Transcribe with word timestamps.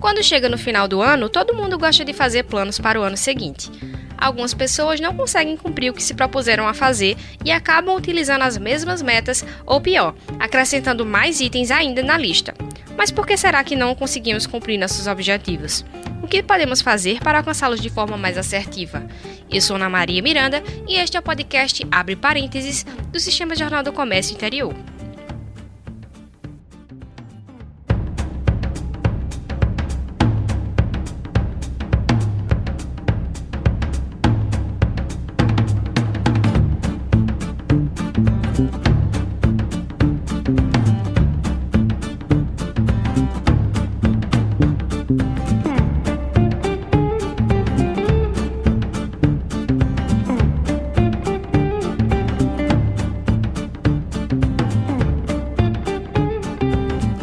Quando 0.00 0.24
chega 0.24 0.48
no 0.48 0.56
final 0.56 0.88
do 0.88 1.02
ano, 1.02 1.28
todo 1.28 1.54
mundo 1.54 1.78
gosta 1.78 2.04
de 2.06 2.14
fazer 2.14 2.44
planos 2.44 2.78
para 2.78 2.98
o 2.98 3.02
ano 3.02 3.18
seguinte. 3.18 3.70
Algumas 4.16 4.54
pessoas 4.54 4.98
não 4.98 5.14
conseguem 5.14 5.58
cumprir 5.58 5.90
o 5.90 5.94
que 5.94 6.02
se 6.02 6.14
propuseram 6.14 6.66
a 6.66 6.72
fazer 6.72 7.18
e 7.44 7.52
acabam 7.52 7.94
utilizando 7.94 8.42
as 8.42 8.56
mesmas 8.56 9.02
metas, 9.02 9.44
ou 9.66 9.78
pior, 9.78 10.14
acrescentando 10.38 11.04
mais 11.04 11.40
itens 11.40 11.70
ainda 11.70 12.02
na 12.02 12.16
lista. 12.16 12.54
Mas 12.96 13.10
por 13.10 13.26
que 13.26 13.36
será 13.36 13.62
que 13.62 13.76
não 13.76 13.94
conseguimos 13.94 14.46
cumprir 14.46 14.78
nossos 14.78 15.06
objetivos? 15.06 15.84
O 16.22 16.26
que 16.26 16.42
podemos 16.42 16.80
fazer 16.80 17.20
para 17.20 17.38
alcançá-los 17.38 17.80
de 17.80 17.90
forma 17.90 18.16
mais 18.16 18.38
assertiva? 18.38 19.06
Eu 19.50 19.60
sou 19.60 19.76
Ana 19.76 19.90
Maria 19.90 20.22
Miranda 20.22 20.62
e 20.88 20.96
este 20.96 21.16
é 21.16 21.20
o 21.20 21.22
podcast 21.22 21.86
Abre 21.90 22.16
Parênteses 22.16 22.84
do 23.12 23.20
Sistema 23.20 23.54
Jornal 23.54 23.82
do 23.82 23.92
Comércio 23.92 24.34
Interior. 24.34 24.74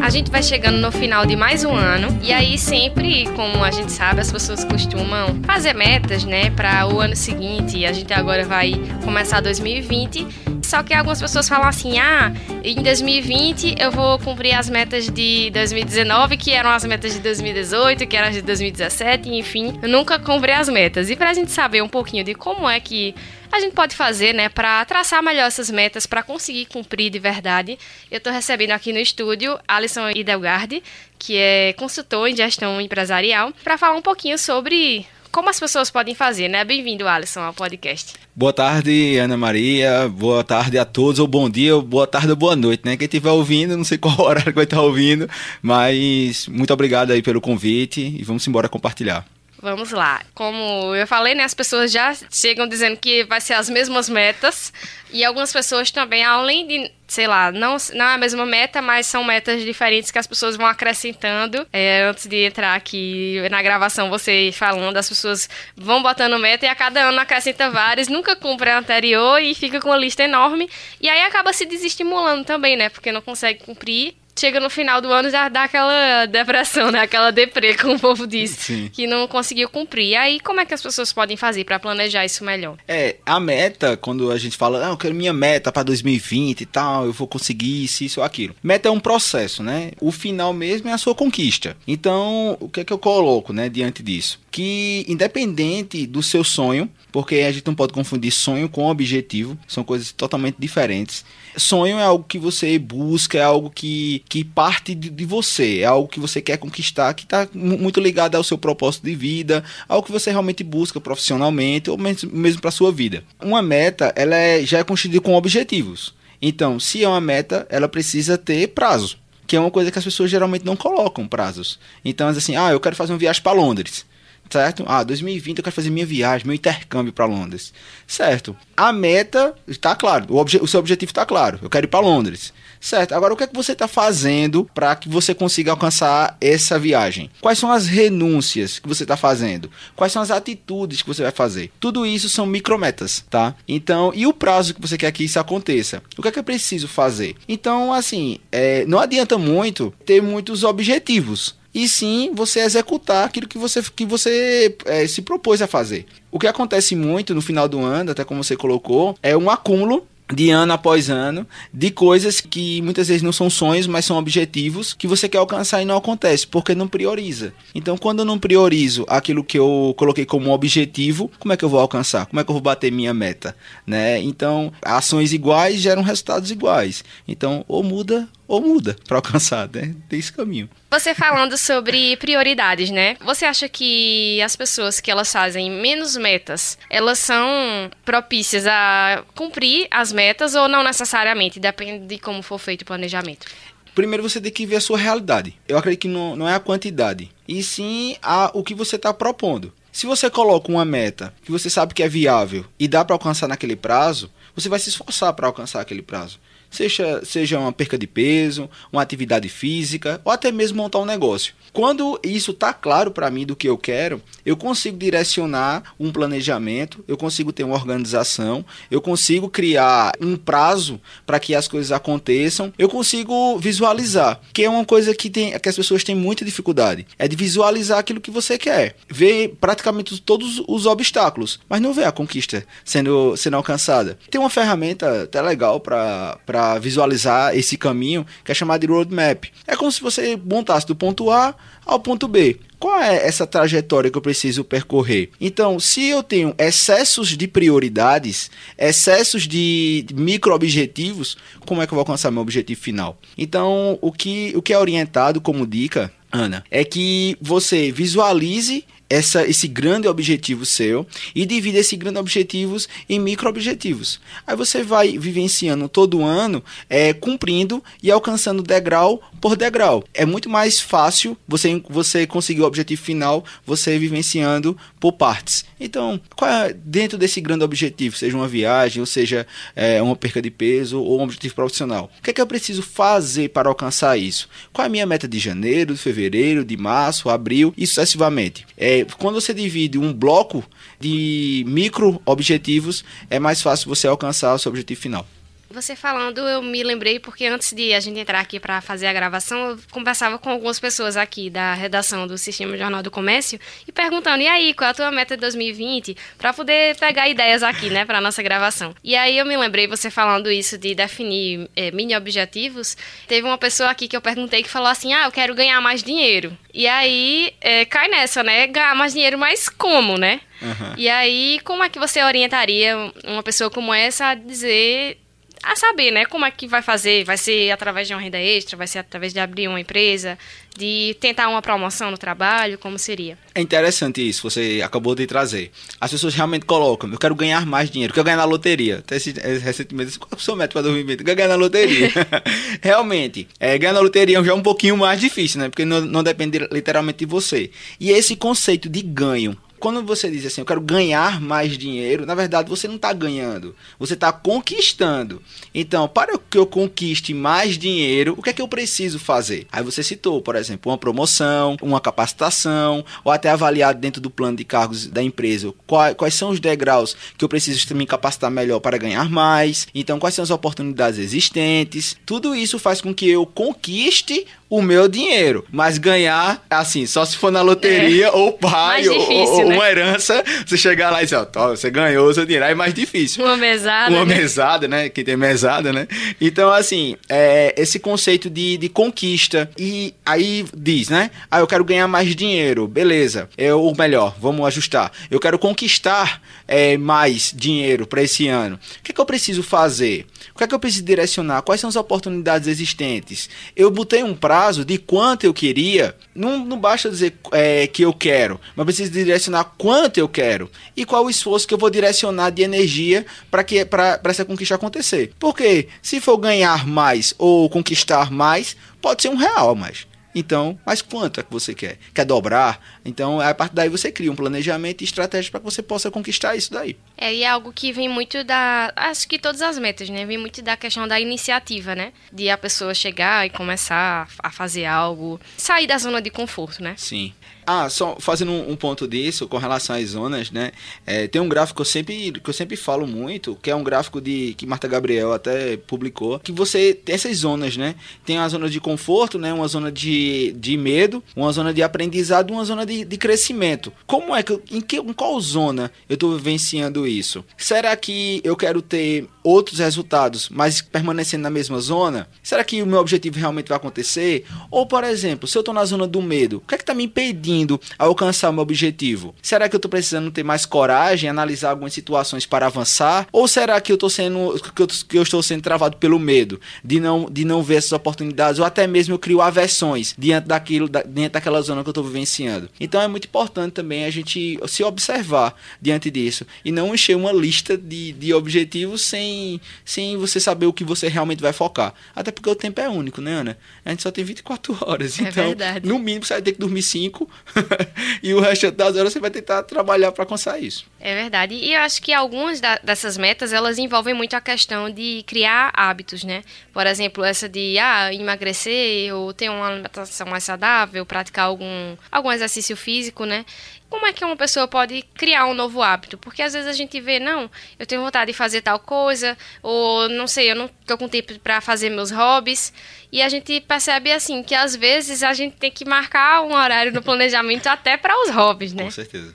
Gente 0.10 0.32
vai 0.32 0.42
chegando 0.42 0.78
no 0.78 0.92
final 0.92 1.26
de 1.26 1.36
mais 1.36 1.64
um 1.64 1.74
ano 1.74 2.18
e 2.22 2.32
aí 2.32 2.58
sempre, 2.58 3.26
como 3.36 3.64
a 3.64 3.72
gente 3.72 3.92
sabe, 3.92 4.22
as 4.22 4.32
pessoas 4.32 4.64
costumam 4.64 5.40
fazer 5.44 5.74
metas, 5.74 6.24
né, 6.24 6.50
para 6.52 6.88
o 6.88 7.00
ano 7.00 7.16
seguinte. 7.16 7.86
A 7.86 7.92
gente 7.92 8.14
agora 8.14 8.46
vai 8.46 8.74
começar 9.04 9.42
2020 9.42 10.47
só 10.68 10.84
que 10.84 10.94
algumas 10.94 11.22
pessoas 11.22 11.48
falam 11.48 11.68
assim: 11.68 11.98
ah, 11.98 12.32
em 12.64 12.76
2020 12.76 13.76
eu 13.80 13.90
vou 13.90 14.20
cumprir 14.20 14.54
as 14.54 14.70
metas 14.70 15.10
de 15.10 15.50
2019, 15.52 16.36
que 16.36 16.52
eram 16.52 16.70
as 16.70 16.84
metas 16.84 17.14
de 17.14 17.20
2018, 17.22 18.06
que 18.06 18.18
eram 18.18 18.28
as 18.28 18.36
de 18.36 18.42
2017, 18.42 19.30
enfim, 19.30 19.80
eu 19.82 19.88
nunca 19.88 20.20
cumpri 20.20 20.52
as 20.52 20.68
metas. 20.68 21.10
E 21.10 21.16
pra 21.16 21.34
gente 21.34 21.52
saber 21.52 21.82
um 21.82 21.88
pouquinho 21.88 22.24
de 22.24 22.36
como 22.36 22.70
é 22.70 22.80
que 22.80 23.16
a 23.50 23.62
gente 23.62 23.74
pode 23.74 23.96
fazer, 23.96 24.34
né, 24.34 24.50
para 24.50 24.84
traçar 24.84 25.24
melhor 25.24 25.48
essas 25.48 25.72
metas, 25.72 26.06
para 26.06 26.22
conseguir 26.22 26.66
cumprir 26.66 27.10
de 27.10 27.18
verdade. 27.18 27.80
Eu 28.12 28.18
estou 28.18 28.34
recebendo 28.34 28.72
aqui 28.72 28.92
no 28.92 29.00
estúdio 29.00 29.58
Alisson 29.66 30.10
Idelgardi, 30.10 30.84
que 31.18 31.38
é 31.38 31.74
consultor 31.74 32.28
em 32.28 32.36
gestão 32.36 32.80
empresarial, 32.82 33.54
para 33.64 33.78
falar 33.78 33.96
um 33.96 34.02
pouquinho 34.02 34.38
sobre 34.38 35.08
como 35.38 35.52
as 35.52 35.60
pessoas 35.60 35.92
podem 35.92 36.16
fazer, 36.16 36.48
né? 36.48 36.66
Bem-vindo, 36.66 37.08
Alisson, 37.08 37.42
ao 37.42 37.54
podcast. 37.54 38.16
Boa 38.36 38.52
tarde, 38.52 39.20
Ana 39.20 39.38
Maria. 39.38 40.10
Boa 40.10 40.44
tarde 40.44 40.80
a 40.80 40.84
todos, 40.84 41.20
ou 41.20 41.28
bom 41.28 41.48
dia, 41.48 41.76
ou 41.76 41.82
boa 41.84 42.08
tarde 42.08 42.32
ou 42.32 42.36
boa 42.36 42.56
noite, 42.56 42.82
né? 42.84 42.98
Quem 42.98 43.06
estiver 43.06 43.30
ouvindo, 43.30 43.78
não 43.78 43.84
sei 43.84 44.00
qual 44.02 44.20
horário 44.20 44.52
que 44.52 44.56
vai 44.56 44.64
estar 44.64 44.82
ouvindo, 44.82 45.30
mas 45.62 46.48
muito 46.48 46.74
obrigado 46.74 47.12
aí 47.12 47.22
pelo 47.22 47.40
convite 47.40 48.02
e 48.02 48.24
vamos 48.24 48.48
embora 48.48 48.68
compartilhar. 48.68 49.28
Vamos 49.60 49.92
lá. 49.92 50.22
Como 50.36 50.94
eu 50.96 51.08
falei, 51.08 51.34
né, 51.34 51.44
as 51.44 51.54
pessoas 51.54 51.92
já 51.92 52.14
chegam 52.32 52.68
dizendo 52.68 52.98
que 52.98 53.24
vai 53.24 53.42
ser 53.42 53.54
as 53.54 53.70
mesmas 53.70 54.08
metas. 54.08 54.72
E 55.12 55.24
algumas 55.24 55.52
pessoas 55.52 55.90
também, 55.90 56.24
além 56.24 56.68
de, 56.68 56.92
sei 57.08 57.28
lá, 57.28 57.52
não, 57.52 57.78
não 57.94 58.06
é 58.06 58.14
a 58.14 58.18
mesma 58.18 58.46
meta, 58.46 58.82
mas 58.82 59.08
são 59.08 59.24
metas 59.24 59.64
diferentes 59.64 60.12
que 60.12 60.20
as 60.20 60.28
pessoas 60.28 60.56
vão 60.56 60.68
acrescentando. 60.68 61.66
É, 61.74 62.04
antes 62.04 62.28
de 62.28 62.46
entrar 62.46 62.76
aqui 62.76 63.42
na 63.50 63.62
gravação, 63.64 64.10
você 64.10 64.52
falando, 64.54 64.98
as 64.98 65.10
pessoas 65.10 65.50
vão 65.76 66.04
botando 66.04 66.38
meta 66.38 66.66
e 66.66 66.70
a 66.70 66.76
cada 66.76 67.02
ano 67.02 67.20
acrescenta 67.20 67.70
várias, 67.70 68.08
nunca 68.08 68.36
cumpre 68.36 68.70
a 68.70 68.78
anterior 68.78 69.42
e 69.42 69.56
fica 69.56 69.80
com 69.80 69.90
uma 69.90 69.98
lista 69.98 70.24
enorme. 70.24 70.70
E 71.02 71.10
aí 71.10 71.22
acaba 71.22 71.52
se 71.52 71.66
desestimulando 71.66 72.44
também, 72.44 72.76
né? 72.76 72.90
Porque 72.90 73.12
não 73.12 73.22
consegue 73.22 73.64
cumprir 73.64 74.16
chega 74.40 74.60
no 74.60 74.70
final 74.70 75.02
do 75.02 75.12
ano 75.12 75.30
já 75.30 75.50
dá 75.50 75.64
aquela 75.64 76.26
depressão, 76.26 76.92
né? 76.92 77.02
Aquela 77.02 77.32
deprê, 77.32 77.76
como 77.76 77.96
o 77.96 78.00
povo 78.00 78.28
diz, 78.28 78.52
Sim. 78.52 78.90
que 78.92 79.08
não 79.08 79.28
conseguiu 79.28 79.70
cumprir. 79.70 80.10
E 80.10 80.16
aí, 80.16 80.40
como 80.40 80.60
é 80.60 80.66
que 80.66 80.74
as 80.74 80.82
pessoas 80.82 81.12
podem 81.12 81.36
fazer 81.36 81.64
para 81.64 81.80
planejar 81.80 82.26
isso 82.26 82.44
melhor? 82.44 82.78
É, 82.88 83.18
a 83.26 83.40
meta, 83.40 83.98
quando 83.98 84.32
a 84.32 84.38
gente 84.38 84.58
fala, 84.58 84.80
não, 84.80 84.92
eu 84.92 84.98
quero 84.98 85.16
minha 85.16 85.34
meta 85.34 85.72
para 85.72 85.84
2020 85.84 86.62
e 86.62 86.66
tal, 86.66 87.06
eu 87.06 87.14
vou 87.14 87.28
conseguir 87.28 87.84
isso, 87.84 88.04
isso 88.04 88.20
ou 88.20 88.26
aquilo. 88.26 88.56
Meta 88.62 88.90
é 88.90 88.92
um 88.92 89.00
processo, 89.00 89.64
né? 89.64 89.92
O 90.00 90.12
final 90.12 90.54
mesmo 90.54 90.90
é 90.90 90.94
a 90.94 90.98
sua 90.98 91.16
conquista. 91.16 91.76
Então, 91.88 92.58
o 92.60 92.70
que 92.70 92.82
é 92.82 92.84
que 92.84 92.94
eu 92.94 92.98
coloco, 92.98 93.54
né, 93.54 93.70
diante 93.70 94.04
disso? 94.04 94.40
Que 94.52 95.06
independente 95.08 96.06
do 96.06 96.22
seu 96.24 96.44
sonho, 96.44 96.90
porque 97.12 97.38
a 97.38 97.52
gente 97.52 97.66
não 97.66 97.76
pode 97.76 97.94
confundir 97.94 98.32
sonho 98.32 98.70
com 98.70 98.88
objetivo, 98.88 99.58
são 99.68 99.84
coisas 99.84 100.12
totalmente 100.12 100.56
diferentes. 100.60 101.26
Sonho 101.58 101.98
é 101.98 102.04
algo 102.04 102.24
que 102.28 102.38
você 102.38 102.78
busca, 102.78 103.38
é 103.38 103.42
algo 103.42 103.70
que, 103.70 104.24
que 104.30 104.44
parte 104.44 104.94
de, 104.94 105.10
de 105.10 105.26
você, 105.26 105.80
é 105.80 105.86
algo 105.86 106.08
que 106.08 106.20
você 106.20 106.42
quer 106.42 106.58
conquistar, 106.58 107.14
que 107.14 107.24
está 107.24 107.48
muito 107.54 108.00
ligado 108.00 108.36
ao 108.36 108.44
seu 108.44 108.58
propósito 108.58 109.06
de 109.06 109.16
vida, 109.16 109.64
algo 109.88 110.06
que 110.06 110.12
você 110.12 110.30
realmente 110.30 110.64
busca 110.64 111.02
profissionalmente 111.02 111.90
ou 111.90 111.98
mesmo, 111.98 112.32
mesmo 112.32 112.62
para 112.62 112.72
sua 112.72 112.92
vida. 112.92 113.24
Uma 113.42 113.62
meta, 113.62 114.14
ela 114.16 114.36
é, 114.36 114.66
já 114.66 114.80
é 114.80 114.84
constituída 114.84 115.22
com 115.22 115.36
objetivos. 115.36 116.14
Então, 116.42 116.80
se 116.80 117.04
é 117.04 117.08
uma 117.08 117.22
meta, 117.22 117.66
ela 117.70 117.88
precisa 117.88 118.38
ter 118.38 118.68
prazo, 118.68 119.18
que 119.48 119.56
é 119.56 119.60
uma 119.60 119.72
coisa 119.72 119.92
que 119.92 119.98
as 119.98 120.06
pessoas 120.06 120.30
geralmente 120.30 120.66
não 120.66 120.76
colocam 120.76 121.28
prazos. 121.28 121.80
Então, 122.06 122.28
assim, 122.28 122.56
ah, 122.56 122.72
eu 122.72 122.80
quero 122.80 122.96
fazer 122.96 123.14
uma 123.14 123.20
viagem 123.20 123.42
para 123.42 123.54
Londres 123.54 124.06
certo? 124.50 124.84
Ah, 124.88 125.04
2020 125.04 125.58
eu 125.58 125.64
quero 125.64 125.76
fazer 125.76 125.90
minha 125.90 126.06
viagem, 126.06 126.46
meu 126.46 126.56
intercâmbio 126.56 127.14
para 127.14 127.26
Londres. 127.26 127.74
Certo. 128.06 128.56
A 128.76 128.92
meta 128.92 129.54
está 129.68 129.96
claro, 129.96 130.26
o, 130.30 130.42
o 130.42 130.68
seu 130.68 130.80
objetivo 130.80 131.12
está 131.12 131.26
claro. 131.26 131.60
Eu 131.62 131.70
quero 131.70 131.86
ir 131.86 131.90
para 131.90 132.00
Londres. 132.00 132.54
Certo. 132.80 133.14
Agora, 133.14 133.34
o 133.34 133.38
que 133.38 133.44
é 133.44 133.48
que 133.48 133.56
você 133.56 133.72
está 133.72 133.88
fazendo 133.88 134.70
para 134.74 134.96
que 134.96 135.10
você 135.10 135.34
consiga 135.34 135.72
alcançar 135.72 136.38
essa 136.40 136.78
viagem? 136.78 137.30
Quais 137.42 137.58
são 137.58 137.72
as 137.72 137.88
renúncias 137.88 138.80
que 138.80 138.88
você 138.88 139.04
está 139.04 139.18
fazendo? 139.18 139.70
Quais 139.96 140.14
são 140.14 140.22
as 140.22 140.32
atitudes 140.32 141.02
que 141.02 141.08
você 141.08 141.24
vai 141.24 141.32
fazer? 141.32 141.72
Tudo 141.80 142.06
isso 142.06 142.30
são 142.30 142.46
micrometas, 142.46 143.26
tá? 143.30 143.56
Então, 143.68 144.12
e 144.16 144.28
o 144.28 144.34
prazo 144.34 144.74
que 144.74 144.82
você 144.82 144.98
quer 144.98 145.12
que 145.12 145.24
isso 145.24 145.40
aconteça? 145.40 146.02
O 146.18 146.22
que 146.22 146.28
é 146.28 146.32
que 146.32 146.40
é 146.40 146.44
preciso 146.44 146.88
fazer? 146.88 147.36
Então, 147.48 147.94
assim, 147.94 148.40
é, 148.52 148.86
não 148.86 149.00
adianta 149.00 149.38
muito 149.38 149.94
ter 150.06 150.22
muitos 150.22 150.64
objetivos 150.64 151.56
e 151.74 151.88
sim 151.88 152.32
você 152.34 152.62
executar 152.62 153.26
aquilo 153.26 153.48
que 153.48 153.58
você, 153.58 153.82
que 153.96 154.06
você 154.06 154.76
é, 154.86 155.08
se 155.08 155.22
propôs 155.22 155.62
a 155.62 155.68
fazer. 155.68 156.06
O 156.32 156.40
que 156.40 156.48
acontece 156.48 156.96
muito 156.96 157.36
no 157.36 157.42
final 157.42 157.68
do 157.68 157.80
ano, 157.80 158.12
até 158.12 158.24
como 158.24 158.44
você 158.44 158.56
colocou, 158.56 159.18
é 159.22 159.36
um 159.36 159.50
acúmulo 159.50 160.06
de 160.34 160.50
ano 160.50 160.74
após 160.74 161.10
ano, 161.10 161.48
de 161.74 161.90
coisas 161.90 162.42
que 162.42 162.82
muitas 162.82 163.08
vezes 163.08 163.24
não 163.24 163.32
são 163.32 163.50
sonhos, 163.50 163.88
mas 163.88 164.06
são 164.06 164.18
objetivos 164.18 164.94
que 164.94 165.08
você 165.08 165.30
quer 165.30 165.38
alcançar 165.38 165.82
e 165.82 165.86
não 165.86 165.98
acontece, 165.98 166.46
porque 166.46 166.76
não 166.76 166.88
prioriza. 166.88 167.54
Então, 167.74 167.98
quando 167.98 168.20
eu 168.20 168.26
não 168.26 168.38
priorizo 168.38 169.06
aquilo 169.08 169.44
que 169.44 169.58
eu 169.58 169.94
coloquei 169.98 170.26
como 170.26 170.52
objetivo, 170.52 171.32
como 171.40 171.54
é 171.54 171.58
que 171.58 171.64
eu 171.64 171.70
vou 171.70 171.80
alcançar? 171.80 172.26
Como 172.26 172.40
é 172.40 172.44
que 172.44 172.50
eu 172.50 172.54
vou 172.54 172.62
bater 172.62 172.92
minha 172.92 173.14
meta? 173.14 173.56
Né? 173.86 174.20
Então, 174.20 174.72
ações 174.82 175.32
iguais 175.32 175.80
geram 175.80 176.02
resultados 176.02 176.52
iguais. 176.52 177.04
Então, 177.28 177.64
ou 177.68 177.84
muda 177.84 178.28
ou 178.48 178.62
muda 178.62 178.96
para 179.08 179.18
alcançar, 179.18 179.70
né? 179.74 179.94
Tem 180.08 180.20
esse 180.20 180.32
caminho. 180.32 180.70
Você 180.90 181.14
falando 181.14 181.58
sobre 181.58 182.16
prioridades, 182.18 182.90
né? 182.90 183.18
Você 183.24 183.46
acha 183.46 183.68
que 183.68 184.42
as 184.42 184.56
pessoas 184.56 185.00
que 185.00 185.12
elas 185.12 185.32
fazem 185.32 185.70
menos 185.70 186.16
metas, 186.16 186.78
elas 186.90 187.20
são 187.20 187.92
propícias 188.06 188.66
a 188.66 189.24
cumprir 189.36 189.88
as 189.92 190.12
metas 190.12 190.56
ou 190.56 190.68
não 190.68 190.84
necessariamente? 190.84 191.60
Depende 191.60 192.06
de 192.06 192.18
como 192.18 192.42
for 192.42 192.58
feito 192.58 192.84
o 192.84 192.86
planejamento. 192.86 193.46
Primeiro 193.94 194.22
você 194.22 194.40
tem 194.40 194.52
que 194.52 194.66
ver 194.66 194.76
a 194.76 194.82
sua 194.82 194.98
realidade. 194.98 195.60
Eu 195.68 195.78
acredito 195.78 196.02
que 196.02 196.08
não, 196.08 196.36
não 196.36 196.48
é 196.48 196.54
a 196.54 196.60
quantidade, 196.60 197.32
e 197.48 197.64
sim 197.64 198.16
a, 198.22 198.52
o 198.54 198.64
que 198.64 198.76
você 198.76 198.96
está 198.96 199.12
propondo. 199.12 199.74
Se 199.92 200.06
você 200.06 200.30
coloca 200.30 200.72
uma 200.72 200.86
meta 200.86 201.34
que 201.44 201.52
você 201.52 201.72
sabe 201.72 201.96
que 201.96 202.04
é 202.04 202.08
viável 202.08 202.64
e 202.80 202.88
dá 202.88 203.04
para 203.04 203.16
alcançar 203.16 203.48
naquele 203.48 203.76
prazo, 203.76 204.32
você 204.56 204.70
vai 204.70 204.78
se 204.78 204.90
esforçar 204.90 205.34
para 205.34 205.48
alcançar 205.48 205.82
aquele 205.82 206.04
prazo 206.04 206.40
seja, 206.70 207.22
seja 207.24 207.60
uma 207.60 207.72
perca 207.72 207.98
de 207.98 208.08
peso, 208.08 208.70
uma 208.92 209.02
atividade 209.02 209.50
física 209.50 210.22
ou 210.24 210.32
até 210.32 210.52
mesmo 210.52 210.78
montar 210.78 211.00
um 211.00 211.06
negócio. 211.06 211.54
Quando 211.74 212.20
isso 212.24 212.52
está 212.52 212.74
claro 212.74 213.12
para 213.12 213.30
mim 213.30 213.46
do 213.46 213.56
que 213.56 213.70
eu 213.70 213.78
quero, 213.78 214.22
eu 214.46 214.58
consigo 214.58 214.98
direcionar 214.98 215.94
um 216.00 216.12
planejamento, 216.12 217.04
eu 217.08 217.18
consigo 217.18 217.54
ter 217.54 217.64
uma 217.64 217.76
organização, 217.76 218.66
eu 218.90 219.02
consigo 219.02 219.50
criar 219.50 220.14
um 220.20 220.36
prazo 220.36 221.00
para 221.26 221.40
que 221.40 221.54
as 221.54 221.68
coisas 221.68 221.92
aconteçam, 221.92 222.74
eu 222.80 222.90
consigo 222.90 223.58
visualizar, 223.60 224.40
que 224.54 224.64
é 224.64 224.70
uma 224.70 224.86
coisa 224.86 225.14
que, 225.14 225.30
tem, 225.30 225.58
que 225.60 225.70
as 225.70 225.76
pessoas 225.76 226.04
têm 226.04 226.16
muita 226.16 226.44
dificuldade, 226.44 227.06
é 227.20 227.28
de 227.28 227.36
visualizar 227.36 228.00
aquilo 228.00 228.22
que 228.22 228.32
você 228.32 228.58
quer, 228.58 228.96
ver 229.08 229.56
praticamente 229.62 230.20
todos 230.22 230.64
os 230.68 230.86
obstáculos, 230.86 231.60
mas 231.70 231.82
não 231.82 231.94
ver 231.94 232.06
a 232.06 232.12
conquista 232.12 232.66
sendo, 232.84 233.36
sendo 233.38 233.58
alcançada. 233.58 234.18
Tem 234.32 234.40
uma 234.40 234.50
ferramenta 234.50 235.24
até 235.24 235.42
legal 235.42 235.80
para 235.80 236.40
para 236.58 236.80
visualizar 236.80 237.56
esse 237.56 237.78
caminho 237.78 238.26
que 238.44 238.52
é 238.52 238.56
chamado 238.56 238.82
de 238.82 238.88
roadmap. 238.88 239.46
É 239.68 239.76
como 239.76 239.92
se 239.92 240.02
você 240.02 240.36
montasse 240.36 240.88
do 240.88 240.96
ponto 240.96 241.30
A 241.30 241.54
ao 241.86 242.00
ponto 242.00 242.28
B. 242.28 242.58
Qual 242.80 243.00
é 243.00 243.28
essa 243.28 243.46
trajetória 243.46 244.10
que 244.10 244.18
eu 244.18 244.22
preciso 244.22 244.64
percorrer? 244.64 245.30
Então, 245.40 245.80
se 245.80 246.10
eu 246.10 246.24
tenho 246.24 246.56
excessos 246.58 247.38
de 247.38 247.48
prioridades, 247.48 248.50
excessos 248.76 249.48
de 249.48 250.04
micro-objetivos, 250.16 251.38
como 251.60 251.80
é 251.80 251.86
que 251.86 251.94
eu 251.94 251.96
vou 251.96 252.02
alcançar 252.02 252.32
meu 252.32 252.42
objetivo 252.42 252.82
final? 252.82 253.20
Então, 253.38 254.00
o 254.02 254.12
que, 254.12 254.52
o 254.56 254.62
que 254.62 254.74
é 254.74 254.80
orientado 254.80 255.40
como 255.40 255.68
dica, 255.68 256.12
Ana, 256.32 256.64
é 256.72 256.84
que 256.84 257.38
você 257.40 257.92
visualize 257.92 258.84
essa, 259.10 259.48
esse 259.48 259.68
grande 259.68 260.08
objetivo 260.08 260.66
seu 260.66 261.06
e 261.34 261.46
divide 261.46 261.78
esses 261.78 261.98
grandes 261.98 262.20
objetivos 262.20 262.88
em 263.10 263.20
micro 263.20 263.50
objetivos. 263.50 264.20
Aí 264.46 264.56
você 264.56 264.84
vai 264.84 265.18
vivenciando 265.18 265.88
todo 265.88 266.24
ano, 266.24 266.64
é, 266.90 267.14
cumprindo 267.14 267.84
e 268.02 268.12
alcançando 268.12 268.62
degrau 268.62 269.22
por 269.40 269.56
degrau. 269.56 270.04
É 270.14 270.26
muito 270.26 270.50
mais 270.50 270.80
fácil 270.80 271.38
você, 271.48 271.82
você 271.90 272.28
conseguir 272.28 272.62
o 272.62 272.66
objetivo 272.66 273.02
final, 273.02 273.46
você 273.66 273.98
vivenciando 273.98 274.78
por 275.00 275.14
partes. 275.14 275.66
Então, 275.80 276.20
é, 276.42 276.74
dentro 276.74 277.18
desse 277.18 277.40
grande 277.40 277.64
objetivo, 277.64 278.16
seja 278.16 278.36
uma 278.36 278.48
viagem, 278.48 279.00
ou 279.00 279.06
seja 279.06 279.46
é, 279.76 280.02
uma 280.02 280.16
perca 280.16 280.42
de 280.42 280.50
peso 280.50 281.02
ou 281.02 281.20
um 281.20 281.24
objetivo 281.24 281.56
profissional, 281.56 282.12
o 282.18 282.22
que 282.22 282.32
é 282.32 282.34
que 282.34 282.42
eu 282.42 282.48
preciso 282.48 282.82
fazer 282.82 283.50
para 283.50 283.70
alcançar 283.70 284.18
isso? 284.18 284.50
Qual 284.74 284.84
é 284.84 284.88
a 284.88 284.90
minha 284.90 285.06
meta 285.06 285.28
de 285.28 285.40
janeiro, 285.40 285.94
de 285.94 286.00
fevereiro, 286.00 286.66
de 286.66 286.76
março, 286.76 287.30
abril 287.30 287.74
e 287.78 287.86
sucessivamente? 287.86 288.66
É, 288.78 288.97
quando 289.06 289.42
você 289.42 289.54
divide 289.54 289.98
um 289.98 290.14
bloco 290.14 290.64
de 291.00 291.64
micro 291.68 292.22
objetivos, 292.26 293.04
é 293.30 293.40
mais 293.40 293.62
fácil 293.62 293.90
você 293.90 294.08
alcançar 294.08 294.54
o 294.54 294.60
seu 294.60 294.70
objetivo 294.70 295.00
final. 295.02 295.26
Você 295.70 295.96
falando, 295.98 296.40
eu 296.48 296.62
me 296.62 296.82
lembrei 296.82 297.20
porque 297.20 297.46
antes 297.46 297.74
de 297.74 297.94
a 297.94 298.00
gente 298.00 298.20
entrar 298.20 298.40
aqui 298.40 298.58
para 298.60 298.80
fazer 298.80 299.08
a 299.08 299.14
gravação, 299.14 299.72
eu 299.72 299.80
conversava 299.92 300.40
com 300.40 300.50
algumas 300.50 300.80
pessoas 300.80 301.18
aqui 301.18 301.50
da 301.50 301.74
redação 301.74 302.26
do 302.26 302.38
Sistema 302.38 302.78
Jornal 302.78 303.04
do 303.04 303.12
Comércio 303.12 303.60
e 303.86 303.92
perguntando: 303.92 304.42
"E 304.42 304.48
aí, 304.48 304.74
qual 304.74 304.88
é 304.88 304.92
a 304.92 304.94
tua 304.94 305.12
meta 305.12 305.36
de 305.36 305.42
2020?" 305.42 306.16
para 306.38 306.54
poder 306.54 306.96
pegar 306.96 307.28
ideias 307.28 307.64
aqui, 307.64 307.90
né, 307.90 308.06
para 308.06 308.22
nossa 308.22 308.42
gravação. 308.42 308.96
E 309.04 309.16
aí 309.16 309.38
eu 309.38 309.46
me 309.46 309.58
lembrei 309.58 309.88
você 309.88 310.10
falando 310.10 310.50
isso 310.50 310.78
de 310.78 310.96
definir 310.96 311.70
é, 311.76 311.92
mini 311.92 312.16
objetivos. 312.16 312.96
Teve 313.28 313.46
uma 313.46 313.58
pessoa 313.58 313.90
aqui 313.90 314.08
que 314.08 314.16
eu 314.16 314.22
perguntei 314.22 314.64
que 314.64 314.70
falou 314.70 314.88
assim: 314.88 315.14
"Ah, 315.14 315.26
eu 315.26 315.32
quero 315.32 315.54
ganhar 315.54 315.82
mais 315.82 316.02
dinheiro". 316.02 316.58
E 316.74 316.88
aí 316.88 317.54
é, 317.60 317.84
cai 317.86 318.08
nessa, 318.08 318.42
né? 318.42 318.68
Ganhar 318.68 318.96
mais 318.96 319.12
dinheiro, 319.12 319.38
mas 319.38 319.68
como, 319.68 320.18
né? 320.18 320.40
Uhum. 320.62 320.94
E 320.98 321.10
aí, 321.10 321.60
como 321.64 321.84
é 321.84 321.90
que 321.90 322.00
você 322.00 322.24
orientaria 322.24 322.96
uma 323.26 323.44
pessoa 323.44 323.70
como 323.70 323.94
essa 323.94 324.28
a 324.28 324.36
dizer 324.36 325.18
a 325.64 325.76
saber, 325.76 326.12
né, 326.12 326.26
como 326.26 326.46
é 326.46 326.52
que 326.52 326.68
vai 326.68 326.82
fazer, 326.82 327.24
vai 327.24 327.38
ser 327.38 327.72
através 327.72 328.08
de 328.08 328.14
uma 328.14 328.22
renda 328.22 328.40
extra, 328.40 328.78
vai 328.78 328.88
ser 328.88 329.00
através 329.00 329.34
de 329.34 329.40
abrir 329.40 329.68
uma 329.68 329.80
empresa, 329.80 330.38
de 330.78 331.16
tentar 331.20 331.50
uma 331.50 331.62
promoção 331.62 332.12
no 332.12 332.18
trabalho, 332.18 332.78
como 332.78 332.98
seria? 333.00 333.38
É 333.54 333.62
interessante 333.62 334.28
isso, 334.28 334.50
você 334.50 334.82
acabou 334.84 335.16
de 335.16 335.26
trazer. 335.26 335.72
As 336.00 336.12
pessoas 336.12 336.36
realmente 336.36 336.66
colocam, 336.66 337.12
eu 337.12 337.18
quero 337.18 337.36
ganhar 337.36 337.66
mais 337.66 337.90
dinheiro, 337.90 338.12
eu 338.12 338.16
quero 338.16 338.26
ganhar 338.26 338.38
na 338.38 338.46
loteria. 338.46 339.00
Até 339.00 339.18
recentemente, 339.18 340.20
qual 340.20 340.30
é 340.32 340.36
o 340.36 340.40
seu 340.40 340.56
método 340.56 340.74
para 340.74 340.82
2020? 340.84 341.20
Eu 341.20 341.26
quero 341.26 341.38
ganhar 341.38 341.50
na 341.50 341.56
loteria. 341.56 342.12
realmente, 342.82 343.48
é, 343.60 343.78
ganhar 343.78 343.94
na 343.94 344.00
loteria 344.00 344.44
já 344.44 344.52
é 344.52 344.56
um 344.56 344.62
pouquinho 344.62 344.96
mais 344.96 345.20
difícil, 345.20 345.60
né, 345.60 345.70
porque 345.70 345.86
não, 345.86 346.02
não 346.02 346.24
depende 346.24 346.60
literalmente 346.72 347.20
de 347.20 347.26
você. 347.26 347.72
E 348.00 348.12
esse 348.12 348.36
conceito 348.36 348.88
de 348.88 349.02
ganho 349.02 349.58
quando 349.80 350.04
você 350.04 350.30
diz 350.30 350.46
assim, 350.46 350.62
eu 350.62 350.66
quero 350.66 350.82
ganhar 350.82 351.42
mais 351.42 351.78
dinheiro, 351.78 352.26
na 352.26 352.36
verdade 352.36 352.70
você 352.70 352.88
não 352.88 352.96
está 352.96 353.14
ganhando, 353.14 353.76
você 354.00 354.14
está 354.14 354.32
conquistando. 354.32 355.42
Então, 355.74 356.08
para 356.08 356.38
que 356.38 356.58
eu 356.58 356.66
conquiste 356.66 357.34
mais 357.34 357.78
dinheiro, 357.78 358.36
o 358.38 358.42
que 358.42 358.50
é 358.50 358.54
que 358.54 358.62
eu 358.62 358.68
preciso 358.68 359.20
fazer? 359.20 359.68
Aí 359.72 359.84
você 359.84 360.04
citou, 360.04 360.42
por 360.42 360.56
exemplo, 360.56 360.92
uma 360.92 360.98
promoção, 360.98 361.78
uma 361.82 362.02
capacitação, 362.02 363.04
ou 363.24 363.32
até 363.32 363.50
avaliar 363.50 363.94
dentro 363.94 364.22
do 364.22 364.30
plano 364.30 364.58
de 364.58 364.64
cargos 364.64 365.08
da 365.08 365.24
empresa 365.24 365.74
quais, 365.86 366.16
quais 366.16 366.34
são 366.34 366.50
os 366.50 366.60
degraus 366.60 367.16
que 367.38 367.44
eu 367.44 367.50
preciso 367.50 367.96
me 367.96 368.06
capacitar 368.06 368.52
melhor 368.52 368.80
para 368.80 368.98
ganhar 368.98 369.30
mais. 369.30 369.88
Então, 369.94 370.20
quais 370.20 370.36
são 370.36 370.44
as 370.44 370.50
oportunidades 370.50 371.20
existentes. 371.20 372.18
Tudo 372.26 372.56
isso 372.56 372.80
faz 372.80 373.02
com 373.02 373.14
que 373.14 373.30
eu 373.30 373.46
conquiste 373.46 374.46
o 374.70 374.82
meu 374.82 375.08
dinheiro. 375.08 375.66
Mas 375.72 375.98
ganhar, 375.98 376.64
assim, 376.70 377.06
só 377.06 377.26
se 377.26 377.38
for 377.38 377.52
na 377.52 377.62
loteria 377.62 378.28
é. 378.28 378.32
ou 378.32 378.54
pai 378.54 379.04
difícil, 379.04 379.30
ou, 379.30 379.62
ou 379.62 379.70
né? 379.70 379.76
uma 379.76 379.90
herança, 379.90 380.44
você 380.66 380.78
chegar 380.78 381.10
lá 381.10 381.22
e 381.22 381.26
dizer, 381.26 381.48
ó, 381.56 381.70
você 381.70 381.90
ganhou 381.90 382.28
o 382.28 382.34
seu 382.34 382.46
dinheiro, 382.46 382.66
aí 382.66 382.72
é 382.72 382.76
mais 382.76 382.94
difícil. 382.94 383.44
Uma 383.44 383.58
mesada. 383.58 384.14
Uma 384.14 384.26
né? 384.26 384.36
mesada, 384.36 384.88
né? 384.88 385.10
Quem 385.10 385.24
tem 385.24 385.38
mesada, 385.38 385.94
né? 385.94 386.08
Então, 386.40 386.72
assim, 386.72 387.16
é, 387.30 387.74
esse 387.78 388.00
conceito 388.00 388.50
de, 388.50 388.78
de 388.78 388.90
conquista. 388.90 389.70
E 389.78 390.14
aí 390.26 390.66
diz, 390.76 391.10
né? 391.10 391.32
Ah, 391.50 391.60
eu 391.60 391.68
quero 391.68 391.84
ganhar 391.84 392.08
mais 392.08 392.36
dinheiro. 392.36 392.88
Beleza. 392.88 393.50
É, 393.58 393.74
ou 393.74 393.96
melhor, 393.96 394.36
vamos 394.40 394.66
ajustar. 394.68 395.12
Eu 395.32 395.40
quero 395.40 395.58
conquistar 395.58 396.42
é, 396.68 396.98
mais 396.98 397.54
dinheiro 397.56 398.06
para 398.06 398.22
esse 398.22 398.48
ano. 398.48 398.76
O 398.76 399.04
que, 399.04 399.12
é 399.12 399.16
que 399.16 399.22
eu 399.22 399.26
preciso 399.26 399.64
fazer? 399.64 400.26
O 400.54 400.58
que 400.58 400.64
é 400.64 400.68
que 400.68 400.76
eu 400.76 400.80
preciso 400.80 401.04
direcionar? 401.04 401.62
Quais 401.62 401.80
são 401.80 401.90
as 401.90 401.96
oportunidades 401.96 402.68
existentes? 402.68 403.50
Eu 403.76 403.90
botei 403.90 404.24
um 404.24 404.36
prazo 404.36 404.57
de 404.86 404.98
quanto 404.98 405.44
eu 405.46 405.54
queria. 405.54 406.16
Não, 406.34 406.66
não 406.66 406.80
basta 406.80 407.10
dizer 407.10 407.38
é, 407.52 407.88
que 407.88 408.04
eu 408.04 408.14
quero, 408.14 408.60
mas 408.76 408.86
preciso 408.86 409.12
direcionar 409.12 409.74
quanto 409.78 410.18
eu 410.18 410.28
quero 410.28 410.70
e 410.96 411.06
qual 411.06 411.26
o 411.26 411.30
esforço 411.30 411.68
que 411.68 411.74
eu 411.74 411.78
vou 411.78 411.90
direcionar 411.90 412.50
de 412.52 412.62
energia 412.62 413.26
para 413.50 413.64
que 413.64 413.86
para 413.86 414.20
essa 414.26 414.46
conquista 414.46 414.76
acontecer. 414.76 415.34
Porque 415.40 415.88
se 416.02 416.20
for 416.20 416.38
ganhar 416.38 416.86
mais 416.88 417.34
ou 417.38 417.70
conquistar 417.70 418.32
mais, 418.32 418.76
pode 419.02 419.22
ser 419.22 419.30
um 419.30 419.36
real 419.36 419.76
mais. 419.76 420.08
Então, 420.38 420.78
mas 420.86 421.02
quanto 421.02 421.40
é 421.40 421.44
que 421.44 421.52
você 421.52 421.74
quer? 421.74 421.98
Quer 422.14 422.24
dobrar? 422.24 422.80
Então, 423.04 423.42
a 423.42 423.56
partir 423.56 423.74
daí 423.74 423.90
você 423.90 424.12
cria 424.12 424.32
um 424.32 424.36
planejamento 424.36 425.02
e 425.02 425.04
estratégia 425.04 425.50
para 425.50 425.60
que 425.60 425.66
você 425.66 425.82
possa 425.82 426.12
conquistar 426.12 426.56
isso 426.56 426.72
daí. 426.72 426.96
É, 427.18 427.34
e 427.34 427.42
é 427.42 427.48
algo 427.48 427.74
que 427.74 427.92
vem 427.92 428.08
muito 428.08 428.44
da. 428.44 428.94
Acho 428.96 429.28
que 429.28 429.40
todas 429.40 429.64
as 429.64 429.80
metas, 429.80 430.08
né? 430.12 430.28
Vem 430.28 430.38
muito 430.38 430.62
da 430.62 430.78
questão 430.78 431.08
da 431.08 431.20
iniciativa, 431.20 431.96
né? 431.96 432.14
De 432.32 432.52
a 432.52 432.58
pessoa 432.58 432.94
chegar 432.94 433.48
e 433.48 433.50
começar 433.50 434.30
a 434.38 434.52
fazer 434.52 434.86
algo, 434.86 435.42
sair 435.58 435.88
da 435.88 435.98
zona 435.98 436.22
de 436.22 436.30
conforto, 436.30 436.84
né? 436.84 436.94
Sim. 436.98 437.34
Ah, 437.70 437.90
só 437.90 438.16
fazendo 438.18 438.54
um, 438.54 438.78
ponto 438.78 439.06
disso 439.06 439.46
com 439.46 439.58
relação 439.58 439.94
às 439.94 440.12
zonas, 440.12 440.52
né? 440.52 440.72
É, 441.06 441.28
tem 441.28 441.42
um 441.42 441.50
gráfico 441.50 441.76
que 441.76 441.82
eu, 441.82 441.86
sempre, 441.86 442.32
que 442.32 442.50
eu 442.50 442.54
sempre 442.54 442.78
falo 442.78 443.06
muito, 443.06 443.58
que 443.62 443.70
é 443.70 443.76
um 443.76 443.84
gráfico 443.84 444.22
de 444.22 444.54
que 444.58 444.66
Marta 444.66 444.88
Gabriel 444.88 445.34
até 445.34 445.76
publicou, 445.76 446.40
que 446.40 446.54
você 446.54 446.94
tem 446.94 447.16
essas 447.16 447.36
zonas, 447.40 447.76
né? 447.76 447.96
Tem 448.26 448.38
uma 448.38 448.48
zona 448.48 448.70
de 448.70 448.80
conforto, 448.80 449.38
né? 449.38 449.52
Uma 449.52 449.68
zona 449.68 449.92
de, 449.92 450.54
de 450.54 450.78
medo, 450.78 451.22
uma 451.36 451.52
zona 451.52 451.74
de 451.74 451.84
aprendizado, 451.84 452.52
uma 452.52 452.64
zona 452.64 452.86
de, 452.86 453.04
de 453.04 453.18
crescimento. 453.18 453.92
Como 454.06 454.34
é 454.34 454.42
que 454.42 454.58
em, 454.72 454.80
que 454.80 454.96
em 454.96 455.12
qual 455.12 455.38
zona 455.42 455.92
eu 456.08 456.14
estou 456.14 456.38
vivenciando 456.38 457.06
isso? 457.06 457.44
Será 457.58 457.98
que 457.98 458.40
eu 458.46 458.56
quero 458.56 458.82
ter 458.82 459.28
outros 459.44 459.80
resultados, 459.80 460.48
mas 460.48 460.82
permanecendo 460.82 461.44
na 461.44 461.50
mesma 461.50 461.82
zona? 461.82 462.30
Será 462.42 462.64
que 462.64 462.82
o 462.82 462.88
meu 462.88 463.00
objetivo 463.00 463.38
realmente 463.38 463.68
vai 463.68 463.76
acontecer? 463.76 464.46
Ou, 464.72 464.86
por 464.86 465.04
exemplo, 465.04 465.50
se 465.50 465.58
eu 465.58 465.60
estou 465.60 465.74
na 465.74 465.84
zona 465.84 466.08
do 466.08 466.22
medo, 466.22 466.58
o 466.58 466.62
que 466.62 466.76
é 466.76 466.78
que 466.78 466.84
está 466.84 466.94
me 466.94 467.04
impedindo? 467.04 467.57
Conseguindo 467.58 467.80
alcançar 467.98 468.50
o 468.50 468.54
meu 468.54 468.62
objetivo? 468.62 469.34
Será 469.42 469.68
que 469.68 469.76
eu 469.76 469.78
estou 469.78 469.90
precisando 469.90 470.30
ter 470.32 470.44
mais 470.44 470.66
coragem, 470.66 471.30
analisar 471.30 471.72
algumas 471.72 471.94
situações 471.94 472.46
para 472.46 472.68
avançar? 472.68 473.28
Ou 473.32 473.48
será 473.48 473.80
que 473.82 473.92
eu 473.92 473.96
estou 473.96 474.10
sendo 474.10 474.60
que 474.76 474.82
eu, 474.82 474.88
que 474.88 475.18
eu 475.18 475.24
estou 475.24 475.42
sendo 475.42 475.62
travado 475.62 475.98
pelo 475.98 476.20
medo 476.20 476.60
de 476.84 477.00
não 477.00 477.28
de 477.30 477.46
não 477.46 477.64
ver 477.64 477.76
essas 477.76 477.92
oportunidades 477.92 478.60
ou 478.60 478.66
até 478.66 478.86
mesmo 478.86 479.14
eu 479.14 479.20
crio 479.20 479.42
aversões 479.42 480.14
diante 480.18 480.48
daquilo 480.48 480.88
da, 480.88 481.02
diante 481.04 481.34
daquela 481.34 481.62
zona 481.62 481.84
que 481.84 481.90
eu 481.90 481.92
estou 481.92 482.04
vivenciando? 482.04 482.70
Então 482.80 483.02
é 483.02 483.08
muito 483.08 483.26
importante 483.26 483.74
também 483.74 484.06
a 484.06 484.10
gente 484.10 484.60
se 484.68 484.84
observar 484.84 485.56
diante 485.82 486.12
disso 486.12 486.46
e 486.64 486.72
não 486.72 486.94
encher 486.94 487.16
uma 487.16 487.32
lista 487.32 487.78
de, 487.78 488.12
de 488.14 488.34
objetivos 488.34 489.02
sem 489.02 489.60
sem 489.84 490.18
você 490.18 490.40
saber 490.40 490.66
o 490.66 490.74
que 490.74 490.84
você 490.84 491.08
realmente 491.08 491.42
vai 491.42 491.54
focar. 491.54 491.94
Até 492.16 492.32
porque 492.32 492.50
o 492.50 492.56
tempo 492.56 492.80
é 492.82 492.90
único, 492.90 493.22
né, 493.22 493.34
Ana? 493.34 493.58
A 493.84 493.90
gente 493.90 494.04
só 494.04 494.12
tem 494.12 494.24
24 494.24 494.78
horas. 494.86 495.20
É 495.20 495.24
então, 495.24 495.46
verdade. 495.48 495.88
no 495.88 496.00
mínimo, 496.00 496.26
você 496.26 496.36
vai 496.36 496.42
ter 496.42 496.52
que 496.54 496.60
dormir 496.60 496.82
5 496.82 497.30
e 498.22 498.34
o 498.34 498.40
resto 498.40 498.72
das 498.72 498.96
horas 498.96 499.14
você 499.14 499.20
vai 499.20 499.30
tentar 499.30 499.64
trabalhar 499.64 500.12
para 500.12 500.24
alcançar 500.24 500.62
isso. 500.62 500.86
É 501.00 501.16
verdade. 501.16 501.56
E 501.56 501.74
eu 501.74 501.82
acho 501.82 502.02
que 502.02 502.14
algumas 502.14 502.60
da, 502.60 502.78
dessas 502.78 503.18
metas, 503.18 503.54
elas 503.54 503.78
envolvem 503.78 504.14
muito 504.14 504.36
a 504.36 504.42
questão 504.42 504.90
de 504.90 505.24
criar 505.26 505.72
hábitos, 505.74 506.24
né? 506.24 506.44
Por 506.74 506.86
exemplo, 506.86 507.24
essa 507.24 507.48
de 507.48 507.78
ah, 507.80 508.14
emagrecer 508.14 509.14
ou 509.16 509.34
ter 509.34 509.50
uma 509.50 509.68
alimentação 509.68 510.28
mais 510.28 510.44
saudável, 510.44 511.06
praticar 511.06 511.46
algum, 511.46 511.96
algum 512.12 512.32
exercício 512.32 512.76
físico, 512.76 513.26
né? 513.26 513.46
como 513.90 514.06
é 514.06 514.14
que 514.14 514.24
uma 514.24 514.36
pessoa 514.36 514.68
pode 514.68 515.02
criar 515.14 515.46
um 515.46 515.54
novo 515.54 515.82
hábito? 515.82 516.18
Porque 516.18 516.42
às 516.42 516.54
vezes 516.54 516.68
a 516.68 516.74
gente 516.74 517.00
vê, 517.00 517.20
não, 517.20 517.50
eu 517.80 517.86
tenho 517.86 518.02
vontade 518.02 518.32
de 518.32 518.38
fazer 518.38 518.62
tal 518.62 518.80
coisa, 518.80 519.38
ou 519.64 520.10
não 520.10 520.28
sei, 520.28 520.52
eu 520.52 520.56
não 520.56 520.70
tô 520.86 520.98
com 520.98 521.08
tempo 521.08 521.38
para 521.40 521.62
fazer 521.62 521.90
meus 521.90 522.12
hobbies. 522.12 522.74
E 523.12 523.22
a 523.22 523.30
gente 523.30 523.62
percebe 523.62 524.12
assim 524.12 524.44
que 524.44 524.54
às 524.54 524.76
vezes 524.76 525.24
a 525.24 525.34
gente 525.34 525.56
tem 525.56 525.72
que 525.72 525.86
marcar 525.86 526.44
um 526.44 526.54
horário 526.54 526.92
no 526.92 527.02
planejamento 527.02 527.68
até 527.68 527.98
para 527.98 528.14
os 528.24 528.30
hobbies, 528.30 528.74
né? 528.74 528.84
Com 528.84 528.92
certeza. 528.92 529.34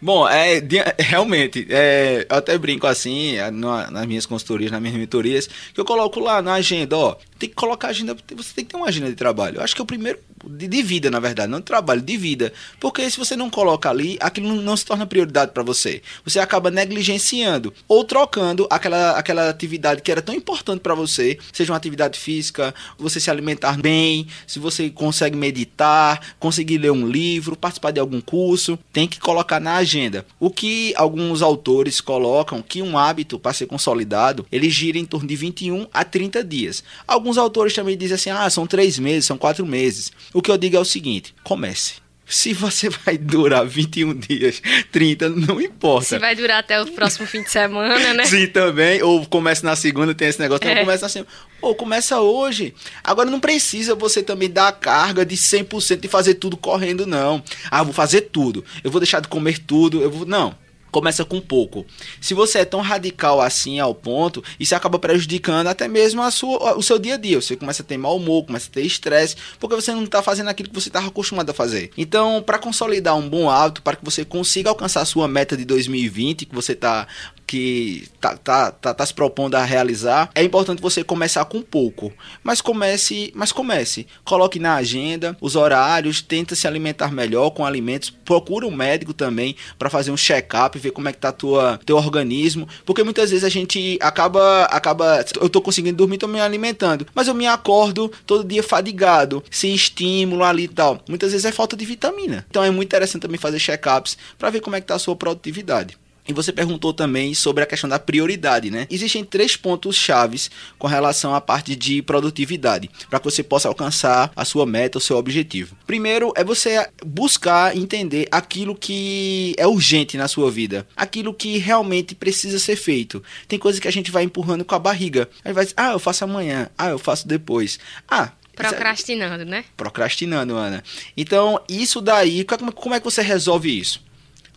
Bom, 0.00 0.28
é, 0.28 0.60
realmente, 0.98 1.66
é, 1.70 2.26
eu 2.28 2.36
até 2.36 2.56
brinco 2.58 2.86
assim, 2.86 3.36
é, 3.36 3.50
nas 3.50 4.06
minhas 4.06 4.26
consultorias, 4.26 4.70
nas 4.70 4.80
minhas 4.80 4.96
mentorias, 4.96 5.46
que 5.46 5.80
eu 5.80 5.84
coloco 5.84 6.18
lá 6.18 6.42
na 6.42 6.54
agenda, 6.54 6.96
ó, 6.96 7.16
tem 7.38 7.48
que 7.48 7.54
colocar 7.54 7.88
agenda, 7.88 8.16
você 8.34 8.54
tem 8.54 8.64
que 8.64 8.72
ter 8.72 8.76
uma 8.76 8.88
agenda 8.88 9.08
de 9.08 9.14
trabalho. 9.14 9.58
Eu 9.58 9.62
acho 9.62 9.74
que 9.74 9.80
é 9.80 9.84
o 9.84 9.86
primeiro 9.86 10.18
de, 10.44 10.66
de, 10.68 10.82
vida, 10.82 11.10
na 11.10 11.20
verdade, 11.20 11.50
não 11.50 11.58
de 11.58 11.64
trabalho, 11.64 12.00
de 12.00 12.16
vida. 12.16 12.52
Porque 12.80 13.08
se 13.10 13.18
você 13.18 13.36
não 13.36 13.50
coloca 13.50 13.88
ali, 13.90 14.16
aquilo 14.20 14.54
não, 14.60 14.76
se 14.76 14.84
torna 14.84 15.06
prioridade 15.06 15.52
para 15.52 15.62
você. 15.62 16.02
Você 16.24 16.38
acaba 16.38 16.70
negligenciando 16.70 17.72
ou 17.88 18.04
trocando 18.04 18.66
aquela, 18.70 19.12
aquela 19.12 19.48
atividade 19.48 20.02
que 20.02 20.10
era 20.10 20.22
tão 20.22 20.34
importante 20.34 20.80
para 20.80 20.94
você, 20.94 21.38
seja 21.52 21.72
uma 21.72 21.76
atividade 21.76 22.18
física, 22.18 22.74
você 22.98 23.20
se 23.20 23.30
alimentar 23.30 23.78
bem, 23.78 24.26
se 24.46 24.58
você 24.58 24.90
consegue 24.90 25.36
meditar, 25.36 26.34
conseguir 26.38 26.78
ler 26.78 26.92
um 26.92 27.06
livro, 27.06 27.56
participar 27.56 27.90
de 27.90 28.00
algum 28.00 28.20
curso, 28.20 28.78
tem 28.92 29.06
que 29.06 29.20
colocar 29.20 29.60
na 29.60 29.76
agenda. 29.76 30.26
O 30.38 30.50
que 30.50 30.92
alguns 30.96 31.42
autores 31.42 32.00
colocam 32.00 32.62
que 32.62 32.82
um 32.82 32.96
hábito 32.96 33.38
para 33.38 33.52
ser 33.52 33.66
consolidado, 33.66 34.46
ele 34.50 34.70
gira 34.70 34.98
em 34.98 35.04
torno 35.04 35.28
de 35.28 35.36
21 35.36 35.86
a 35.92 36.04
30 36.04 36.42
dias. 36.44 36.82
Alguns 37.06 37.38
autores 37.38 37.74
também 37.74 37.96
dizem 37.96 38.14
assim: 38.14 38.30
ah, 38.30 38.48
são 38.50 38.66
três 38.66 38.98
meses, 38.98 39.26
são 39.26 39.38
quatro 39.38 39.66
meses. 39.66 40.12
O 40.32 40.40
que 40.40 40.50
eu 40.50 40.58
digo 40.58 40.76
é 40.76 40.80
o 40.80 40.84
seguinte: 40.84 41.34
comece. 41.42 42.02
Se 42.24 42.54
você 42.54 42.88
vai 43.04 43.18
durar 43.18 43.66
21 43.66 44.14
dias, 44.14 44.62
30, 44.90 45.28
não 45.28 45.60
importa. 45.60 46.08
Se 46.08 46.18
vai 46.18 46.34
durar 46.34 46.60
até 46.60 46.80
o 46.80 46.86
próximo 46.86 47.26
fim 47.26 47.42
de 47.42 47.50
semana, 47.50 48.14
né? 48.14 48.24
Sim, 48.24 48.46
também. 48.46 49.02
Ou 49.02 49.26
começa 49.26 49.66
na 49.66 49.76
segunda, 49.76 50.14
tem 50.14 50.28
esse 50.28 50.40
negócio. 50.40 50.66
É. 50.66 50.74
Não, 50.74 50.82
começa 50.82 51.06
assim. 51.06 51.24
Ou 51.60 51.74
começa 51.74 52.20
hoje. 52.20 52.74
Agora 53.04 53.30
não 53.30 53.38
precisa 53.38 53.94
você 53.94 54.22
também 54.22 54.50
dar 54.50 54.68
a 54.68 54.72
carga 54.72 55.26
de 55.26 55.36
100% 55.36 56.04
e 56.04 56.08
fazer 56.08 56.34
tudo 56.34 56.56
correndo, 56.56 57.06
não. 57.06 57.42
Ah, 57.70 57.82
vou 57.82 57.92
fazer 57.92 58.22
tudo. 58.22 58.64
Eu 58.82 58.90
vou 58.90 59.00
deixar 59.00 59.20
de 59.20 59.28
comer 59.28 59.58
tudo. 59.58 60.00
Eu 60.00 60.10
vou. 60.10 60.26
Não 60.26 60.54
começa 60.92 61.24
com 61.24 61.40
pouco. 61.40 61.84
Se 62.20 62.34
você 62.34 62.58
é 62.58 62.64
tão 62.64 62.80
radical 62.80 63.40
assim 63.40 63.80
ao 63.80 63.94
ponto, 63.94 64.44
isso 64.60 64.76
acaba 64.76 64.98
prejudicando 64.98 65.66
até 65.66 65.88
mesmo 65.88 66.22
a 66.22 66.30
sua, 66.30 66.76
o 66.76 66.82
seu 66.82 66.98
dia 66.98 67.14
a 67.14 67.16
dia. 67.16 67.40
Você 67.40 67.56
começa 67.56 67.82
a 67.82 67.86
ter 67.86 67.96
mau 67.96 68.16
humor, 68.16 68.44
começa 68.44 68.68
a 68.68 68.72
ter 68.72 68.82
estresse, 68.82 69.34
porque 69.58 69.74
você 69.74 69.92
não 69.92 70.04
está 70.04 70.22
fazendo 70.22 70.48
aquilo 70.48 70.68
que 70.68 70.74
você 70.74 70.90
estava 70.90 71.08
acostumado 71.08 71.48
a 71.50 71.54
fazer. 71.54 71.90
Então, 71.96 72.42
para 72.42 72.58
consolidar 72.58 73.16
um 73.16 73.28
bom 73.28 73.48
hábito, 73.48 73.82
para 73.82 73.96
que 73.96 74.04
você 74.04 74.24
consiga 74.24 74.68
alcançar 74.68 75.00
a 75.00 75.06
sua 75.06 75.26
meta 75.26 75.56
de 75.56 75.64
2020, 75.64 76.44
que 76.44 76.54
você 76.54 76.72
está 76.72 77.08
que 77.52 78.08
tá, 78.18 78.34
tá, 78.34 78.72
tá, 78.72 78.94
tá, 78.94 79.04
se 79.04 79.12
propondo 79.12 79.56
a 79.56 79.62
realizar, 79.62 80.30
é 80.34 80.42
importante 80.42 80.80
você 80.80 81.04
começar 81.04 81.44
com 81.44 81.60
pouco. 81.60 82.10
Mas 82.42 82.62
comece, 82.62 83.30
mas 83.34 83.52
comece. 83.52 84.06
Coloque 84.24 84.58
na 84.58 84.76
agenda 84.76 85.36
os 85.38 85.54
horários, 85.54 86.22
tenta 86.22 86.54
se 86.54 86.66
alimentar 86.66 87.12
melhor 87.12 87.50
com 87.50 87.66
alimentos, 87.66 88.08
procura 88.08 88.66
um 88.66 88.70
médico 88.70 89.12
também 89.12 89.54
para 89.78 89.90
fazer 89.90 90.10
um 90.10 90.16
check-up, 90.16 90.78
ver 90.78 90.92
como 90.92 91.10
é 91.10 91.12
que 91.12 91.18
tá 91.18 91.30
tua 91.30 91.78
teu 91.84 91.98
organismo, 91.98 92.66
porque 92.86 93.02
muitas 93.02 93.28
vezes 93.28 93.44
a 93.44 93.50
gente 93.50 93.98
acaba 94.00 94.64
acaba 94.64 95.22
eu 95.38 95.50
tô 95.50 95.60
conseguindo 95.60 95.98
dormir, 95.98 96.16
tô 96.16 96.26
me 96.26 96.40
alimentando, 96.40 97.06
mas 97.14 97.28
eu 97.28 97.34
me 97.34 97.46
acordo 97.46 98.10
todo 98.26 98.48
dia 98.48 98.62
fadigado, 98.62 99.44
sem 99.50 99.74
estímulo 99.74 100.42
ali 100.42 100.64
e 100.64 100.68
tal. 100.68 101.02
Muitas 101.06 101.32
vezes 101.32 101.44
é 101.44 101.52
falta 101.52 101.76
de 101.76 101.84
vitamina. 101.84 102.46
Então 102.48 102.64
é 102.64 102.70
muito 102.70 102.88
interessante 102.88 103.20
também 103.20 103.38
fazer 103.38 103.58
check-ups 103.58 104.16
para 104.38 104.48
ver 104.48 104.62
como 104.62 104.74
é 104.74 104.80
que 104.80 104.86
tá 104.86 104.94
a 104.94 104.98
sua 104.98 105.14
produtividade. 105.14 106.00
E 106.26 106.32
você 106.32 106.52
perguntou 106.52 106.92
também 106.92 107.34
sobre 107.34 107.64
a 107.64 107.66
questão 107.66 107.88
da 107.90 107.98
prioridade, 107.98 108.70
né? 108.70 108.86
Existem 108.90 109.24
três 109.24 109.56
pontos 109.56 109.96
chaves 109.96 110.50
com 110.78 110.86
relação 110.86 111.34
à 111.34 111.40
parte 111.40 111.74
de 111.74 112.00
produtividade, 112.02 112.88
para 113.10 113.18
que 113.18 113.24
você 113.24 113.42
possa 113.42 113.68
alcançar 113.68 114.30
a 114.36 114.44
sua 114.44 114.64
meta, 114.64 114.98
o 114.98 115.00
seu 115.00 115.16
objetivo. 115.16 115.76
Primeiro 115.86 116.32
é 116.36 116.44
você 116.44 116.88
buscar 117.04 117.76
entender 117.76 118.28
aquilo 118.30 118.74
que 118.74 119.54
é 119.58 119.66
urgente 119.66 120.16
na 120.16 120.28
sua 120.28 120.50
vida, 120.50 120.86
aquilo 120.96 121.34
que 121.34 121.58
realmente 121.58 122.14
precisa 122.14 122.58
ser 122.58 122.76
feito. 122.76 123.22
Tem 123.48 123.58
coisas 123.58 123.80
que 123.80 123.88
a 123.88 123.92
gente 123.92 124.10
vai 124.10 124.22
empurrando 124.22 124.64
com 124.64 124.74
a 124.74 124.78
barriga. 124.78 125.28
Aí 125.44 125.52
vai 125.52 125.64
dizer, 125.64 125.74
ah, 125.76 125.92
eu 125.92 125.98
faço 125.98 126.24
amanhã, 126.24 126.70
ah, 126.78 126.90
eu 126.90 126.98
faço 126.98 127.26
depois. 127.26 127.78
Ah, 128.08 128.32
Procrastinando, 128.54 129.44
né? 129.46 129.64
Procrastinando, 129.76 130.54
Ana. 130.54 130.84
Então, 131.16 131.58
isso 131.68 132.00
daí, 132.00 132.44
como 132.44 132.94
é 132.94 133.00
que 133.00 133.04
você 133.04 133.22
resolve 133.22 133.76
isso? 133.76 134.04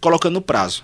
Colocando 0.02 0.42
prazo. 0.42 0.84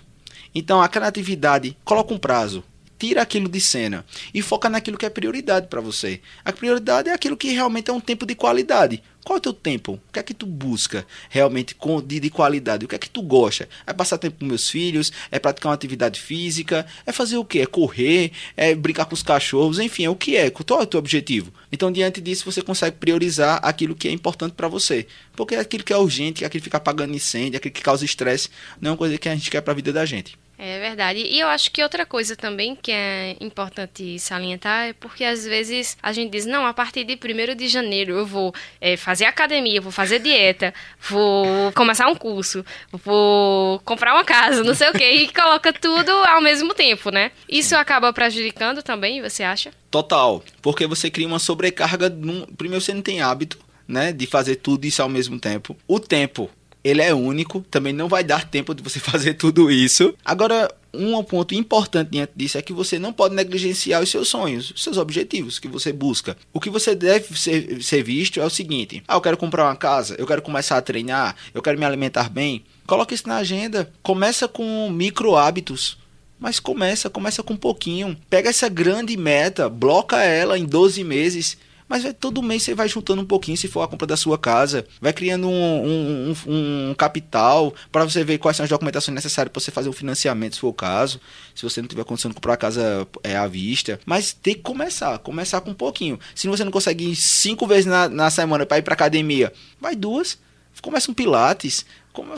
Então, 0.54 0.82
a 0.82 0.88
criatividade 0.88 1.78
coloca 1.84 2.14
um 2.14 2.18
prazo, 2.18 2.64
tira 3.02 3.24
aquilo 3.24 3.50
de 3.50 3.60
cena 3.60 4.06
e 4.32 4.44
foca 4.44 4.70
naquilo 4.70 4.96
que 4.96 5.08
é 5.08 5.10
prioridade 5.10 5.66
para 5.66 5.82
você. 5.82 6.22
A 6.46 6.52
prioridade 6.52 7.10
é 7.10 7.14
aquilo 7.14 7.36
que 7.36 7.50
realmente 7.50 7.90
é 7.90 7.94
um 7.94 8.00
tempo 8.00 8.28
de 8.28 8.36
qualidade. 8.36 9.02
Qual 9.24 9.38
é 9.38 9.40
o 9.40 9.42
teu 9.42 9.54
tempo? 9.54 9.94
O 9.94 10.14
que 10.14 10.20
é 10.20 10.24
que 10.24 10.36
tu 10.36 10.46
busca 10.46 11.04
realmente 11.28 11.76
de, 12.06 12.20
de 12.20 12.30
qualidade? 12.30 12.86
O 12.86 12.88
que 12.88 12.94
é 12.94 13.00
que 13.00 13.10
tu 13.10 13.24
gosta? 13.24 13.68
É 13.88 13.94
passar 13.94 14.20
tempo 14.20 14.38
com 14.40 14.46
meus 14.46 14.70
filhos? 14.70 15.12
É 15.32 15.40
praticar 15.40 15.70
uma 15.70 15.76
atividade 15.76 16.20
física? 16.20 16.86
É 17.04 17.12
fazer 17.12 17.38
o 17.38 17.46
que? 17.46 17.60
É 17.60 17.66
correr? 17.66 18.34
É 18.56 18.76
brincar 18.76 19.06
com 19.06 19.16
os 19.16 19.24
cachorros? 19.24 19.80
Enfim, 19.80 20.06
é 20.06 20.10
o 20.10 20.16
que 20.16 20.36
é? 20.36 20.52
Qual 20.52 20.80
é 20.80 20.84
o 20.84 20.86
teu 20.86 21.00
objetivo? 21.00 21.52
Então, 21.72 21.92
diante 21.92 22.22
disso, 22.22 22.46
você 22.46 22.62
consegue 22.62 22.98
priorizar 22.98 23.60
aquilo 23.64 23.96
que 23.96 24.08
é 24.08 24.12
importante 24.12 24.54
para 24.54 24.68
você. 24.68 25.08
Porque 25.36 25.56
aquilo 25.56 25.84
que 25.84 25.94
é 25.94 25.98
urgente, 25.98 26.46
aquilo 26.46 26.62
que 26.62 26.66
fica 26.66 26.78
apagando 26.78 27.16
incêndio, 27.16 27.58
aquilo 27.58 27.74
que 27.74 27.82
causa 27.82 28.06
estresse, 28.06 28.50
não 28.80 28.90
é 28.90 28.92
uma 28.92 28.98
coisa 28.98 29.18
que 29.18 29.30
a 29.30 29.36
gente 29.36 29.50
quer 29.50 29.62
para 29.62 29.74
a 29.74 29.76
vida 29.76 29.94
da 29.94 30.06
gente. 30.06 30.41
É 30.64 30.80
verdade. 30.80 31.22
E 31.22 31.40
eu 31.40 31.48
acho 31.48 31.72
que 31.72 31.82
outra 31.82 32.06
coisa 32.06 32.36
também 32.36 32.76
que 32.76 32.92
é 32.92 33.36
importante 33.42 34.20
salientar 34.20 34.90
é 34.90 34.94
porque 34.94 35.24
às 35.24 35.44
vezes 35.44 35.98
a 36.04 36.14
gente 36.14 36.30
diz, 36.30 36.46
não, 36.46 36.68
a 36.68 36.72
partir 36.72 37.04
de 37.04 37.16
1 37.16 37.56
de 37.56 37.68
janeiro 37.68 38.14
eu 38.14 38.28
vou 38.28 38.54
é, 38.80 38.96
fazer 38.96 39.26
academia, 39.26 39.82
vou 39.82 39.92
fazer 39.92 40.20
dieta, 40.20 40.72
vou 41.10 41.72
começar 41.72 42.08
um 42.08 42.14
curso, 42.14 42.64
vou 42.92 43.80
comprar 43.80 44.14
uma 44.14 44.24
casa, 44.24 44.64
não 44.64 44.76
sei 44.76 44.90
o 44.90 44.94
quê, 44.94 45.10
e 45.10 45.34
coloca 45.34 45.74
tudo 45.74 46.12
ao 46.12 46.42
mesmo 46.42 46.76
tempo, 46.76 47.10
né? 47.10 47.32
Isso 47.50 47.76
acaba 47.76 48.14
prejudicando 48.14 48.84
também, 48.84 49.20
você 49.20 49.42
acha? 49.42 49.72
Total, 49.90 50.44
porque 50.62 50.86
você 50.86 51.10
cria 51.10 51.26
uma 51.26 51.40
sobrecarga. 51.40 52.08
Num... 52.08 52.46
Primeiro, 52.46 52.86
você 52.86 52.94
não 52.94 53.02
tem 53.02 53.20
hábito, 53.20 53.58
né, 53.88 54.14
de 54.14 54.28
fazer 54.28 54.58
tudo 54.58 54.86
isso 54.86 55.02
ao 55.02 55.10
mesmo 55.10 55.40
tempo. 55.40 55.76
O 55.88 56.00
tempo 56.00 56.52
ele 56.84 57.02
é 57.02 57.14
único, 57.14 57.62
também 57.70 57.94
não 57.94 58.08
vai 58.08 58.24
dar 58.24 58.48
tempo 58.48 58.74
de 58.74 58.84
você 58.84 59.00
fazer 59.02 59.36
tudo 59.36 59.72
isso. 59.72 60.14
Agora, 60.24 60.70
um 60.94 61.24
ponto 61.24 61.54
importante 61.56 62.10
diante 62.12 62.34
disso 62.36 62.58
é 62.58 62.62
que 62.62 62.74
você 62.74 63.00
não 63.00 63.14
pode 63.14 63.34
negligenciar 63.34 64.02
os 64.02 64.10
seus 64.10 64.28
sonhos, 64.28 64.72
os 64.72 64.84
seus 64.84 64.98
objetivos 64.98 65.60
que 65.60 65.68
você 65.68 65.94
busca. 65.94 66.36
O 66.54 66.60
que 66.60 66.70
você 66.70 66.94
deve 66.94 67.38
ser, 67.38 67.82
ser 67.82 68.04
visto 68.04 68.40
é 68.40 68.46
o 68.46 68.50
seguinte: 68.50 69.04
ah, 69.08 69.16
eu 69.16 69.22
quero 69.22 69.38
comprar 69.38 69.66
uma 69.66 69.76
casa, 69.76 70.16
eu 70.18 70.28
quero 70.28 70.42
começar 70.42 70.78
a 70.78 70.82
treinar, 70.82 71.36
eu 71.54 71.62
quero 71.62 71.80
me 71.80 71.86
alimentar 71.86 72.30
bem. 72.30 72.64
Coloque 72.86 73.14
isso 73.14 73.28
na 73.28 73.38
agenda. 73.38 73.92
Começa 74.02 74.48
com 74.48 74.90
micro 74.90 75.36
hábitos. 75.36 75.98
Mas 76.38 76.60
começa, 76.60 77.08
começa 77.08 77.44
com 77.44 77.54
um 77.54 77.58
pouquinho. 77.58 78.18
Pega 78.28 78.50
essa 78.50 78.68
grande 78.68 79.16
meta, 79.16 79.70
bloca 79.70 80.24
ela 80.24 80.58
em 80.58 80.66
12 80.66 81.04
meses 81.04 81.56
mas 81.92 82.04
vai, 82.04 82.14
todo 82.14 82.42
mês 82.42 82.64
você 82.64 82.74
vai 82.74 82.88
juntando 82.88 83.22
um 83.22 83.26
pouquinho 83.26 83.58
se 83.58 83.68
for 83.68 83.82
a 83.82 83.88
compra 83.88 84.08
da 84.08 84.16
sua 84.16 84.38
casa. 84.38 84.88
Vai 85.02 85.12
criando 85.12 85.50
um, 85.50 85.52
um, 85.52 86.36
um, 86.48 86.90
um 86.92 86.94
capital 86.94 87.74
para 87.92 88.06
você 88.06 88.24
ver 88.24 88.38
quais 88.38 88.56
são 88.56 88.64
as 88.64 88.70
documentações 88.70 89.14
necessárias 89.14 89.52
para 89.52 89.62
você 89.62 89.72
fazer 89.72 89.90
o 89.90 89.94
financiamento, 89.94 90.54
se 90.56 90.62
for 90.62 90.70
o 90.70 90.74
caso. 90.74 91.20
Se 91.54 91.64
você 91.64 91.82
não 91.82 91.90
tiver 91.90 92.06
condição 92.06 92.32
de 92.32 92.36
comprar 92.36 92.54
a 92.54 92.58
casa 92.58 93.06
é, 93.26 93.36
à 93.36 93.46
vista. 93.46 94.00
Mas 94.06 94.32
tem 94.32 94.54
que 94.54 94.62
começar. 94.62 95.20
Começar 95.20 95.60
com 95.60 95.72
um 95.72 95.74
pouquinho. 95.74 96.18
Se 96.34 96.48
você 96.48 96.64
não 96.64 96.72
consegue 96.72 97.12
ir 97.12 97.16
cinco 97.18 97.68
vezes 97.68 97.88
na, 97.88 98.08
na 98.08 98.30
semana 98.30 98.66
para 98.66 98.78
ir 98.78 98.84
para 98.84 98.94
academia, 98.94 99.52
vai 99.78 99.94
duas. 99.94 100.38
Começa 100.82 101.12
um 101.12 101.14
pilates, 101.14 101.86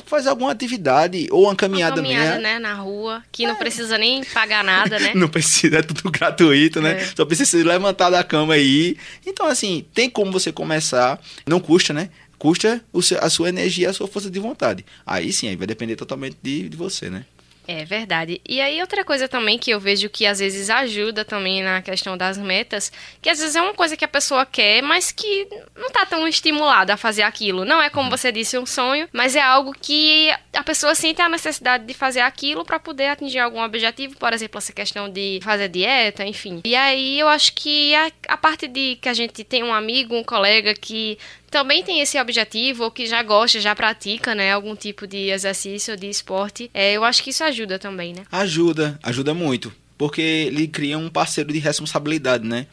faz 0.06 0.28
alguma 0.28 0.52
atividade 0.52 1.28
ou 1.32 1.46
uma 1.46 1.56
caminhada, 1.56 2.02
uma 2.02 2.08
caminhada 2.08 2.40
né? 2.40 2.60
na 2.60 2.74
rua, 2.74 3.24
que 3.32 3.46
é. 3.46 3.48
não 3.48 3.56
precisa 3.56 3.98
nem 3.98 4.24
pagar 4.24 4.64
nada, 4.64 5.00
né? 5.00 5.14
não 5.16 5.28
precisa, 5.28 5.80
é 5.80 5.82
tudo 5.82 6.10
gratuito, 6.12 6.82
né? 6.82 7.02
É. 7.02 7.06
Só 7.16 7.26
precisa 7.26 7.50
se 7.50 7.64
levantar 7.64 8.10
da 8.10 8.24
cama 8.24 8.54
aí. 8.54 8.98
Então, 9.26 9.46
assim, 9.46 9.86
tem 9.94 10.10
como 10.10 10.32
você 10.32 10.52
começar, 10.52 11.20
não 11.46 11.60
custa, 11.60 11.94
né? 11.94 12.10
Custa 12.38 12.84
a 13.22 13.30
sua 13.30 13.48
energia, 13.48 13.90
a 13.90 13.94
sua 13.94 14.08
força 14.08 14.30
de 14.30 14.40
vontade. 14.40 14.86
Aí 15.06 15.32
sim, 15.32 15.48
aí 15.48 15.56
vai 15.56 15.66
depender 15.66 15.96
totalmente 15.96 16.38
de, 16.44 16.68
de 16.68 16.76
você, 16.76 17.10
né? 17.10 17.26
É 17.68 17.86
verdade. 17.86 18.42
E 18.48 18.60
aí 18.60 18.82
outra 18.82 19.06
coisa 19.06 19.28
também 19.28 19.58
que 19.58 19.72
eu 19.72 19.80
vejo 19.80 20.10
que 20.10 20.26
às 20.26 20.40
vezes 20.40 20.70
ajuda 20.70 21.24
também 21.24 21.64
na 21.64 21.82
questão 21.82 22.18
das 22.18 22.38
metas, 22.38 22.92
que 23.22 23.30
às 23.30 23.40
vezes 23.40 23.56
é 23.56 23.62
uma 23.62 23.74
coisa 23.74 23.96
que 23.96 24.04
a 24.04 24.08
pessoa 24.08 24.46
quer, 24.46 24.82
mas 24.82 25.12
que 25.12 25.48
não 25.76 25.90
tá 25.90 26.06
tão 26.06 26.28
estimulada 26.28 26.94
a 26.94 26.98
fazer 26.98 27.22
aquilo. 27.22 27.64
Não 27.64 27.82
é 27.82 27.90
como 27.90 28.10
você 28.10 28.32
disse 28.32 28.58
um 28.58 28.66
sonho, 28.66 29.08
mas 29.14 29.36
é 29.36 29.42
algo 29.42 29.74
que 29.74 30.30
a 30.54 30.64
pessoa 30.64 30.94
sente 30.94 31.22
a 31.22 31.30
necessidade 31.30 31.86
de 31.86 31.94
fazer 31.94 32.20
aquilo 32.20 32.66
para 32.66 32.80
poder 32.80 33.08
atingir 33.08 33.40
algum 33.40 33.62
objetivo, 33.64 34.18
por 34.18 34.34
exemplo, 34.34 34.58
essa 34.58 34.74
questão 34.74 35.10
de 35.10 35.40
fazer 35.42 35.70
dieta, 35.70 36.26
enfim. 36.26 36.62
E 36.66 36.76
aí 36.76 37.20
eu 37.20 37.28
acho 37.30 37.54
que 37.54 37.96
a, 37.96 38.12
a 38.28 38.38
parte 38.38 38.68
de 38.68 38.98
que 39.02 39.08
a 39.08 39.14
gente 39.14 39.44
tem 39.44 39.64
um 39.64 39.74
amigo, 39.74 40.16
um 40.16 40.24
colega 40.24 40.74
que 40.74 41.18
também 41.54 41.84
tem 41.84 42.02
esse 42.02 42.20
objetivo, 42.20 42.86
ou 42.86 42.90
que 42.90 43.06
já 43.06 43.22
gosta, 43.22 43.60
já 43.60 43.76
pratica, 43.76 44.34
né, 44.34 44.52
algum 44.52 44.76
tipo 44.76 45.06
de 45.06 45.30
exercício 45.30 45.94
ou 45.94 46.00
de 46.00 46.10
esporte, 46.10 46.72
é, 46.74 46.94
eu 46.94 47.04
acho 47.04 47.22
que 47.22 47.30
isso 47.30 47.44
ajuda 47.44 47.78
também, 47.78 48.12
né? 48.12 48.24
Ajuda, 48.32 49.00
ajuda 49.04 49.36
muito, 49.36 49.72
porque 49.96 50.20
ele 50.20 50.68
cria 50.68 50.98
um 50.98 51.12
parceiro 51.12 51.54
de 51.54 51.60
responsabilidade, 51.60 52.44
né? 52.44 52.66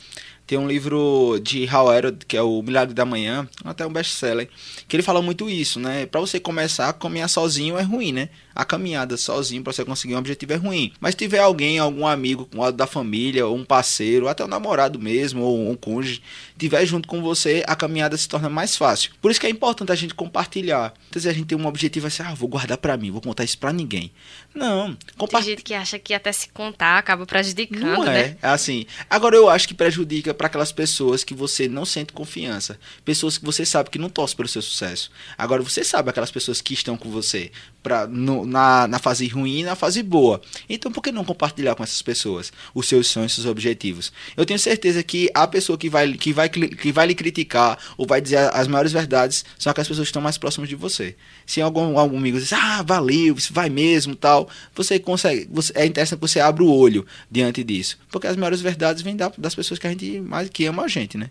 Tem 0.50 0.58
um 0.58 0.66
livro 0.66 1.38
de 1.40 1.64
Hal 1.68 1.94
Elrod, 1.94 2.26
que 2.26 2.36
é 2.36 2.42
o 2.42 2.60
Milagre 2.60 2.92
da 2.92 3.04
Manhã, 3.04 3.48
até 3.64 3.86
um 3.86 3.92
best-seller, 3.92 4.48
que 4.88 4.96
ele 4.96 5.02
fala 5.04 5.22
muito 5.22 5.48
isso, 5.48 5.78
né? 5.78 6.06
Para 6.06 6.20
você 6.20 6.40
começar 6.40 6.88
a 6.88 6.92
caminhar 6.92 7.28
sozinho 7.28 7.78
é 7.78 7.82
ruim, 7.82 8.10
né? 8.10 8.30
A 8.52 8.64
caminhada 8.64 9.16
sozinho 9.16 9.62
para 9.62 9.72
você 9.72 9.84
conseguir 9.84 10.16
um 10.16 10.18
objetivo 10.18 10.52
é 10.52 10.56
ruim. 10.56 10.92
Mas 10.98 11.12
se 11.12 11.18
tiver 11.18 11.38
alguém, 11.38 11.78
algum 11.78 12.04
amigo, 12.04 12.48
um 12.52 12.62
lado 12.62 12.76
da 12.76 12.84
família, 12.84 13.46
ou 13.46 13.56
um 13.56 13.64
parceiro, 13.64 14.24
ou 14.24 14.28
até 14.28 14.44
um 14.44 14.48
namorado 14.48 14.98
mesmo, 14.98 15.40
ou 15.40 15.70
um 15.70 15.76
cônjuge, 15.76 16.20
tiver 16.58 16.84
junto 16.84 17.08
com 17.08 17.22
você, 17.22 17.62
a 17.68 17.76
caminhada 17.76 18.16
se 18.16 18.28
torna 18.28 18.50
mais 18.50 18.76
fácil. 18.76 19.12
Por 19.22 19.30
isso 19.30 19.38
que 19.38 19.46
é 19.46 19.50
importante 19.50 19.92
a 19.92 19.94
gente 19.94 20.14
compartilhar. 20.14 20.92
Às 21.10 21.14
vezes 21.14 21.28
a 21.28 21.32
gente 21.32 21.46
tem 21.46 21.56
um 21.56 21.66
objetivo 21.66 22.08
assim, 22.08 22.24
ah, 22.24 22.34
vou 22.34 22.48
guardar 22.48 22.76
para 22.76 22.96
mim, 22.96 23.12
vou 23.12 23.20
contar 23.20 23.44
isso 23.44 23.56
para 23.56 23.72
ninguém. 23.72 24.10
Não, 24.52 24.96
compartilha. 25.16 25.54
Tem 25.54 25.58
gente 25.58 25.62
que 25.62 25.74
acha 25.74 25.96
que 25.96 26.12
até 26.12 26.32
se 26.32 26.48
contar 26.48 26.98
acaba 26.98 27.24
prejudicando, 27.24 27.82
não 27.82 28.02
é. 28.02 28.06
né? 28.06 28.36
É 28.42 28.48
assim. 28.48 28.84
Agora 29.08 29.36
eu 29.36 29.48
acho 29.48 29.68
que 29.68 29.74
prejudica 29.74 30.34
para 30.40 30.46
aquelas 30.46 30.72
pessoas 30.72 31.22
que 31.22 31.34
você 31.34 31.68
não 31.68 31.84
sente 31.84 32.14
confiança, 32.14 32.80
pessoas 33.04 33.36
que 33.36 33.44
você 33.44 33.66
sabe 33.66 33.90
que 33.90 33.98
não 33.98 34.08
torcem 34.08 34.38
pelo 34.38 34.48
seu 34.48 34.62
sucesso. 34.62 35.10
Agora 35.36 35.62
você 35.62 35.84
sabe 35.84 36.08
aquelas 36.08 36.30
pessoas 36.30 36.62
que 36.62 36.72
estão 36.72 36.96
com 36.96 37.10
você 37.10 37.52
pra, 37.82 38.06
no, 38.06 38.46
na, 38.46 38.86
na 38.86 38.98
fase 38.98 39.26
ruim 39.28 39.60
e 39.60 39.62
na 39.62 39.74
fase 39.74 40.02
boa. 40.02 40.40
Então 40.68 40.92
por 40.92 41.02
que 41.02 41.12
não 41.12 41.24
compartilhar 41.24 41.74
com 41.74 41.82
essas 41.82 42.02
pessoas 42.02 42.52
os 42.74 42.88
seus 42.88 43.06
sonhos, 43.06 43.34
seus 43.34 43.46
objetivos? 43.46 44.12
Eu 44.36 44.44
tenho 44.44 44.58
certeza 44.58 45.02
que 45.02 45.30
a 45.34 45.46
pessoa 45.46 45.78
que 45.78 45.88
vai, 45.88 46.12
que 46.12 46.32
vai, 46.32 46.48
que 46.48 46.92
vai 46.92 47.06
lhe 47.06 47.14
criticar 47.14 47.78
ou 47.96 48.06
vai 48.06 48.20
dizer 48.20 48.50
as 48.52 48.68
maiores 48.68 48.92
verdades 48.92 49.44
são 49.58 49.70
aquelas 49.70 49.88
pessoas 49.88 50.06
que 50.06 50.10
estão 50.10 50.22
mais 50.22 50.38
próximas 50.38 50.68
de 50.68 50.76
você. 50.76 51.16
Se 51.46 51.60
algum, 51.60 51.98
algum 51.98 52.18
amigo 52.18 52.38
diz, 52.38 52.52
ah, 52.52 52.82
valeu, 52.82 53.34
isso 53.34 53.52
vai 53.52 53.68
mesmo 53.68 54.14
tal, 54.14 54.48
você 54.74 54.98
consegue. 54.98 55.48
Você, 55.50 55.72
é 55.76 55.86
interessante 55.86 56.18
que 56.18 56.28
você 56.28 56.40
abra 56.40 56.62
o 56.62 56.72
olho 56.72 57.06
diante 57.30 57.64
disso. 57.64 57.98
Porque 58.10 58.26
as 58.26 58.36
maiores 58.36 58.60
verdades 58.60 59.02
vêm 59.02 59.16
da, 59.16 59.32
das 59.36 59.54
pessoas 59.54 59.78
que 59.78 59.86
a 59.86 59.90
gente 59.90 60.20
mais 60.20 60.48
que 60.48 60.66
ama 60.66 60.84
a 60.84 60.88
gente, 60.88 61.16
né? 61.16 61.30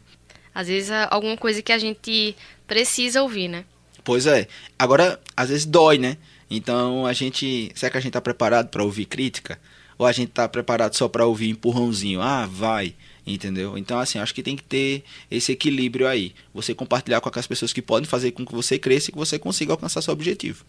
Às 0.54 0.68
vezes 0.68 0.92
alguma 1.10 1.38
coisa 1.38 1.62
que 1.62 1.72
a 1.72 1.78
gente 1.78 2.36
precisa 2.68 3.22
ouvir, 3.22 3.48
né? 3.48 3.66
Pois 4.04 4.26
é. 4.26 4.48
Agora, 4.78 5.20
às 5.36 5.50
vezes 5.50 5.66
dói, 5.66 5.98
né? 5.98 6.18
Então 6.50 7.06
a 7.06 7.14
gente. 7.14 7.72
Será 7.76 7.92
que 7.92 7.98
a 7.98 8.02
gente 8.02 8.10
está 8.10 8.22
preparado 8.22 8.70
para 8.70 8.84
ouvir 8.84 9.06
crítica? 9.06 9.60
Ou 9.98 10.06
a 10.06 10.12
gente 10.14 10.30
está 10.30 10.48
preparado 10.48 10.96
só 10.96 11.10
para 11.10 11.26
ouvir 11.26 11.50
empurrãozinho? 11.50 12.22
Ah, 12.22 12.46
vai. 12.46 12.96
Entendeu? 13.28 13.78
Então, 13.78 14.00
assim, 14.00 14.18
acho 14.18 14.34
que 14.34 14.42
tem 14.42 14.56
que 14.56 14.64
ter 14.64 15.04
esse 15.30 15.52
equilíbrio 15.52 16.08
aí. 16.08 16.34
Você 16.54 16.74
compartilhar 16.74 17.20
com 17.20 17.28
aquelas 17.28 17.46
pessoas 17.46 17.74
que 17.74 17.82
podem 17.82 18.08
fazer 18.08 18.32
com 18.32 18.46
que 18.46 18.56
você 18.56 18.80
cresça 18.80 19.10
e 19.10 19.12
que 19.12 19.18
você 19.18 19.38
consiga 19.38 19.74
alcançar 19.74 20.02
seu 20.02 20.14
objetivo. 20.14 20.66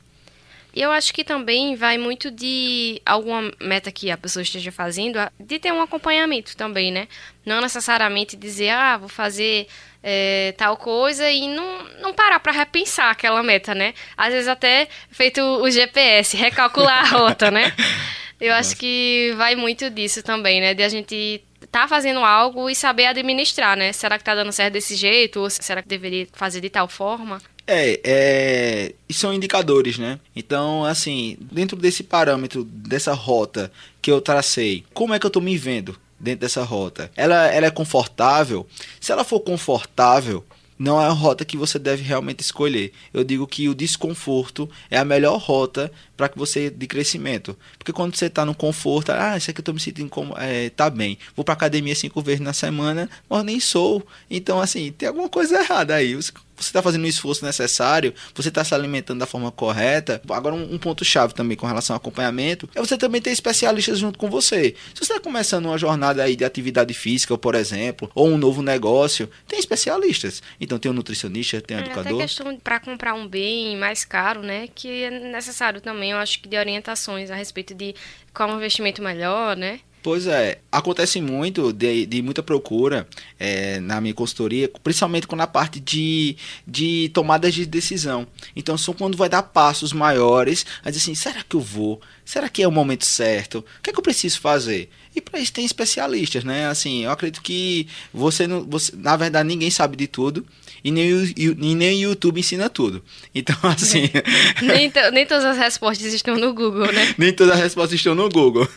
E 0.75 0.81
eu 0.81 0.91
acho 0.91 1.13
que 1.13 1.25
também 1.25 1.75
vai 1.75 1.99
muito 1.99 2.31
de 2.31 3.01
alguma 3.05 3.51
meta 3.61 3.91
que 3.91 4.11
a 4.11 4.17
pessoa 4.17 4.43
esteja 4.43 4.71
fazendo, 4.71 5.19
de 5.39 5.59
ter 5.59 5.73
um 5.73 5.83
acompanhamento 5.83 6.57
também, 6.57 6.93
né? 6.93 7.09
Não 7.45 7.61
necessariamente 7.61 8.37
dizer, 8.37 8.71
ah, 8.71 8.97
vou 8.97 9.09
fazer 9.09 9.67
é, 10.03 10.55
tal 10.57 10.77
coisa 10.77 11.31
e 11.31 11.49
não, 11.49 11.85
não 12.01 12.15
parar 12.15 12.41
para 12.41 12.53
repensar 12.53 13.11
aquela 13.11 13.43
meta, 13.43 13.75
né? 13.75 13.95
Às 14.17 14.33
vezes 14.33 14.49
até 14.49 14.89
feito 15.11 15.41
o 15.41 15.71
GPS, 15.71 16.37
recalcular 16.37 17.05
a 17.05 17.19
rota, 17.19 17.51
né? 17.51 17.73
Eu 18.41 18.55
acho 18.55 18.75
que 18.77 19.35
vai 19.37 19.55
muito 19.55 19.91
disso 19.91 20.23
também, 20.23 20.63
né? 20.63 20.73
De 20.73 20.83
a 20.83 20.89
gente 20.89 21.45
tá 21.71 21.87
fazendo 21.87 22.21
algo 22.21 22.71
e 22.71 22.75
saber 22.75 23.07
administrar, 23.07 23.77
né? 23.77 23.93
Será 23.93 24.17
que 24.17 24.25
tá 24.25 24.35
dando 24.35 24.51
certo 24.51 24.73
desse 24.73 24.97
jeito? 24.97 25.41
Ou 25.41 25.51
será 25.51 25.83
que 25.83 25.89
deveria 25.89 26.27
fazer 26.33 26.61
de 26.61 26.71
tal 26.71 26.89
forma? 26.89 27.41
É, 27.67 28.01
é, 28.05 28.95
são 29.11 29.33
indicadores, 29.33 29.99
né? 29.99 30.19
Então, 30.35 30.85
assim, 30.85 31.37
dentro 31.41 31.77
desse 31.77 32.03
parâmetro, 32.03 32.65
dessa 32.65 33.13
rota 33.13 33.71
que 34.03 34.11
eu 34.11 34.21
tracei, 34.21 34.85
como 34.93 35.15
é 35.15 35.19
que 35.19 35.27
eu 35.27 35.31
tô 35.31 35.41
me 35.41 35.57
vendo 35.57 35.97
dentro 36.19 36.41
dessa 36.41 36.63
rota? 36.65 37.11
Ela, 37.17 37.47
ela 37.47 37.67
é 37.67 37.71
confortável? 37.71 38.67
Se 39.01 39.13
ela 39.13 39.25
for 39.25 39.41
confortável, 39.41 40.45
não 40.81 40.99
é 40.99 41.05
a 41.05 41.11
rota 41.11 41.45
que 41.45 41.59
você 41.59 41.79
deve 41.79 42.03
realmente 42.03 42.41
escolher. 42.41 42.91
Eu 43.13 43.23
digo 43.23 43.47
que 43.47 43.69
o 43.69 43.75
desconforto 43.75 44.67
é 44.91 44.97
a 44.97 45.05
melhor 45.05 45.37
rota 45.37 45.93
para 46.17 46.27
que 46.27 46.39
você 46.39 46.71
de 46.71 46.87
crescimento. 46.87 47.55
Porque 47.77 47.93
quando 47.93 48.17
você 48.17 48.27
está 48.27 48.47
no 48.47 48.55
conforto, 48.55 49.11
ah, 49.11 49.37
isso 49.37 49.51
aqui 49.51 49.61
eu 49.61 49.63
estou 49.63 49.75
me 49.75 49.81
sentindo 49.81 50.09
como 50.09 50.35
é, 50.39 50.71
tá 50.71 50.89
bem. 50.89 51.19
Vou 51.37 51.45
para 51.45 51.53
academia 51.53 51.95
cinco 51.95 52.23
vezes 52.23 52.41
na 52.41 52.55
semana, 52.55 53.11
mas 53.29 53.45
nem 53.45 53.61
sou. 53.61 54.03
Então 54.31 54.59
assim, 54.59 54.91
tem 54.91 55.07
alguma 55.07 55.29
coisa 55.29 55.61
errada 55.61 55.95
aí 55.95 56.15
você 56.15 56.33
está 56.69 56.83
fazendo 56.83 57.05
o 57.05 57.07
esforço 57.07 57.45
necessário, 57.45 58.15
você 58.35 58.49
está 58.49 58.65
se 58.65 58.75
alimentando 58.75 59.21
da 59.21 59.27
forma 59.27 59.51
correta. 59.51 60.21
Agora, 60.31 60.55
um, 60.55 60.75
um 60.75 60.79
ponto-chave 60.79 61.35
também 61.35 61.57
com 61.57 61.67
relação 61.67 61.95
ao 61.95 61.99
acompanhamento 61.99 62.69
é 62.75 62.81
você 62.81 62.97
também 62.97 63.21
ter 63.21 63.31
especialistas 63.31 63.99
junto 63.99 64.19
com 64.19 64.29
você. 64.29 64.75
Se 64.95 65.05
você 65.05 65.13
está 65.13 65.21
começando 65.21 65.67
uma 65.67 65.79
jornada 65.79 66.23
aí 66.23 66.37
de 66.37 66.45
atividade 66.45 66.95
física, 66.95 67.37
por 67.37 67.55
exemplo, 67.55 68.11
ou 68.15 68.29
um 68.29 68.39
novo 68.39 68.63
negócio, 68.63 69.29
tem 69.47 69.59
especialistas. 69.59 70.43
Então, 70.61 70.79
tem 70.79 70.91
um 70.91 70.95
nutricionista, 70.95 71.61
tem 71.61 71.77
um 71.77 71.81
é, 71.81 71.83
educador. 71.85 72.15
Até 72.15 72.23
questão 72.23 72.57
para 72.59 72.81
comprar 72.81 73.15
um 73.15 73.27
bem 73.27 73.77
mais 73.77 74.05
caro, 74.05 74.43
né? 74.43 74.69
Que 74.75 75.05
é 75.05 75.11
necessário 75.11 75.81
também, 75.81 76.11
eu 76.11 76.19
acho 76.19 76.41
que 76.41 76.49
de 76.49 76.57
orientações 76.57 77.31
a 77.31 77.35
respeito 77.35 77.75
de 77.75 77.95
qual 78.33 78.49
é 78.49 78.53
um 78.53 78.57
investimento 78.57 79.03
melhor, 79.03 79.57
né? 79.57 79.81
Pois 80.03 80.27
é, 80.27 80.61
acontece 80.73 81.21
muito 81.21 81.73
de, 81.73 82.07
de 82.07 82.23
muita 82.23 82.43
procura 82.43 83.07
é, 83.39 83.79
na 83.81 84.01
minha 84.01 84.15
consultoria, 84.15 84.71
principalmente 84.83 85.27
com 85.27 85.41
a 85.41 85.47
parte 85.47 85.79
de, 85.79 86.37
de 86.67 87.11
tomadas 87.13 87.53
de 87.53 87.67
decisão. 87.67 88.27
Então, 88.57 88.79
só 88.79 88.95
quando 88.95 89.17
vai 89.17 89.29
dar 89.29 89.43
passos 89.43 89.93
maiores, 89.93 90.65
a 90.83 90.91
dizer 90.91 91.03
assim: 91.03 91.15
será 91.15 91.43
que 91.43 91.55
eu 91.55 91.61
vou? 91.61 92.01
Será 92.31 92.49
que 92.49 92.63
é 92.63 92.69
o 92.69 92.71
momento 92.71 93.05
certo? 93.05 93.59
O 93.59 93.83
que 93.83 93.91
é 93.91 93.93
que 93.93 93.99
eu 93.99 94.05
preciso 94.05 94.41
fazer? 94.41 94.89
E 95.17 95.21
para 95.21 95.41
isso 95.41 95.53
tem 95.53 95.65
especialistas, 95.65 96.45
né? 96.45 96.69
Assim, 96.69 97.03
eu 97.03 97.11
acredito 97.11 97.43
que 97.43 97.89
você, 98.15 98.47
não, 98.47 98.63
você 98.63 98.93
na 98.97 99.17
verdade, 99.17 99.49
ninguém 99.49 99.69
sabe 99.69 99.97
de 99.97 100.07
tudo 100.07 100.47
e 100.85 100.91
nem 100.93 101.13
o, 101.13 101.25
e 101.25 101.75
nem 101.75 102.03
YouTube 102.03 102.39
ensina 102.39 102.71
tudo. 102.71 103.03
Então, 103.35 103.57
assim. 103.65 104.09
nem, 104.63 104.93
nem 105.13 105.27
todas 105.27 105.45
as 105.45 105.59
respostas 105.59 106.13
estão 106.13 106.37
no 106.37 106.55
Google, 106.55 106.93
né? 106.93 107.15
nem 107.19 107.33
todas 107.33 107.55
as 107.55 107.61
respostas 107.61 107.99
estão 107.99 108.15
no 108.15 108.29
Google. 108.29 108.69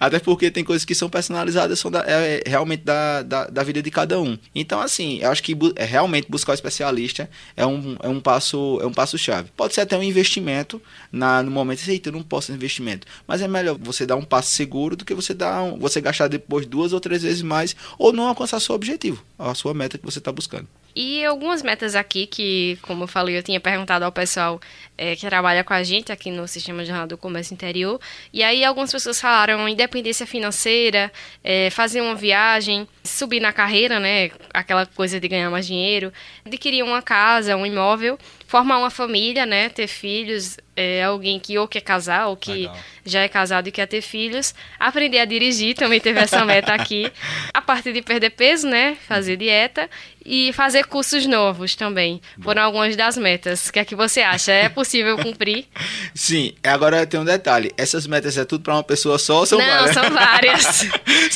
Até 0.00 0.18
porque 0.18 0.50
tem 0.50 0.64
coisas 0.64 0.84
que 0.84 0.94
são 0.94 1.08
personalizadas, 1.08 1.78
são 1.78 1.92
da, 1.92 2.00
é, 2.00 2.42
é, 2.44 2.50
realmente 2.50 2.82
da, 2.82 3.22
da, 3.22 3.46
da, 3.46 3.62
vida 3.62 3.80
de 3.80 3.90
cada 3.92 4.20
um. 4.20 4.36
Então, 4.54 4.80
assim, 4.80 5.18
eu 5.20 5.30
acho 5.30 5.42
que 5.42 5.54
bu 5.54 5.72
é, 5.76 5.84
realmente 5.84 6.26
buscar 6.28 6.52
o 6.52 6.54
especialista 6.54 7.30
é 7.56 7.64
um, 7.64 7.96
é 8.02 8.08
um 8.08 8.20
passo 8.20 8.80
é 8.82 8.86
um 8.86 8.92
passo 8.92 9.16
chave. 9.16 9.50
Pode 9.56 9.74
ser 9.74 9.82
até 9.82 9.96
um 9.96 10.02
investimento 10.02 10.82
na, 11.12 11.42
no 11.42 11.50
momento, 11.50 11.88
eita, 11.88 12.08
eu 12.08 12.12
não 12.12 12.22
posso 12.22 12.52
investimento. 12.52 12.87
Mas 13.26 13.42
é 13.42 13.48
melhor 13.48 13.76
você 13.78 14.06
dar 14.06 14.16
um 14.16 14.24
passo 14.24 14.50
seguro 14.50 14.96
do 14.96 15.04
que 15.04 15.14
você 15.14 15.34
dar 15.34 15.62
um, 15.62 15.78
você 15.78 16.00
gastar 16.00 16.28
depois 16.28 16.66
duas 16.66 16.92
ou 16.92 17.00
três 17.00 17.22
vezes 17.22 17.42
mais 17.42 17.74
ou 17.98 18.12
não 18.12 18.28
alcançar 18.28 18.60
seu 18.60 18.74
objetivo, 18.74 19.22
a 19.38 19.54
sua 19.54 19.74
meta 19.74 19.98
que 19.98 20.04
você 20.04 20.18
está 20.18 20.32
buscando. 20.32 20.68
E 21.00 21.24
algumas 21.24 21.62
metas 21.62 21.94
aqui 21.94 22.26
que, 22.26 22.76
como 22.82 23.04
eu 23.04 23.06
falei, 23.06 23.38
eu 23.38 23.42
tinha 23.42 23.60
perguntado 23.60 24.04
ao 24.04 24.10
pessoal 24.10 24.60
é, 24.96 25.14
que 25.14 25.24
trabalha 25.28 25.62
com 25.62 25.72
a 25.72 25.82
gente 25.84 26.10
aqui 26.10 26.28
no 26.28 26.48
Sistema 26.48 26.84
Jornal 26.84 27.06
do 27.06 27.16
Comércio 27.16 27.54
Interior. 27.54 28.00
E 28.32 28.42
aí 28.42 28.64
algumas 28.64 28.90
pessoas 28.90 29.20
falaram 29.20 29.68
independência 29.68 30.26
financeira, 30.26 31.12
é, 31.44 31.70
fazer 31.70 32.00
uma 32.00 32.16
viagem, 32.16 32.88
subir 33.04 33.38
na 33.38 33.52
carreira, 33.52 34.00
né? 34.00 34.32
Aquela 34.52 34.86
coisa 34.86 35.20
de 35.20 35.28
ganhar 35.28 35.48
mais 35.50 35.68
dinheiro, 35.68 36.12
adquirir 36.44 36.82
uma 36.82 37.00
casa, 37.00 37.54
um 37.54 37.64
imóvel, 37.64 38.18
formar 38.48 38.78
uma 38.78 38.90
família, 38.90 39.44
né? 39.44 39.68
Ter 39.68 39.86
filhos, 39.86 40.56
é, 40.74 41.04
alguém 41.04 41.38
que 41.38 41.58
ou 41.58 41.68
quer 41.68 41.82
casar 41.82 42.28
ou 42.28 42.36
que 42.36 42.52
Legal. 42.52 42.76
já 43.04 43.20
é 43.20 43.28
casado 43.28 43.68
e 43.68 43.70
quer 43.70 43.86
ter 43.86 44.00
filhos. 44.00 44.54
Aprender 44.80 45.18
a 45.18 45.24
dirigir, 45.26 45.76
também 45.76 46.00
teve 46.00 46.18
essa 46.18 46.44
meta 46.46 46.72
aqui. 46.72 47.12
A 47.52 47.60
parte 47.60 47.92
de 47.92 48.00
perder 48.00 48.30
peso, 48.30 48.66
né? 48.66 48.96
Fazer 49.06 49.36
dieta 49.36 49.88
e 50.24 50.52
fazer 50.52 50.86
cursos 50.86 51.26
novos 51.26 51.74
também. 51.74 52.20
Foram 52.42 52.62
algumas 52.62 52.96
das 52.96 53.16
metas. 53.18 53.68
O 53.68 53.72
que 53.72 53.80
é 53.80 53.84
que 53.84 53.94
você 53.94 54.20
acha? 54.20 54.52
É 54.52 54.68
possível 54.68 55.18
cumprir? 55.18 55.66
Sim. 56.14 56.54
Agora 56.62 57.06
tem 57.06 57.20
um 57.20 57.24
detalhe. 57.24 57.72
Essas 57.76 58.06
metas 58.06 58.38
é 58.38 58.44
tudo 58.44 58.62
para 58.62 58.74
uma 58.74 58.84
pessoa 58.84 59.18
só 59.18 59.40
ou 59.40 59.46
são 59.46 59.58
Não, 59.58 59.66
várias? 59.66 59.94
são 59.94 60.10
várias. 60.10 60.86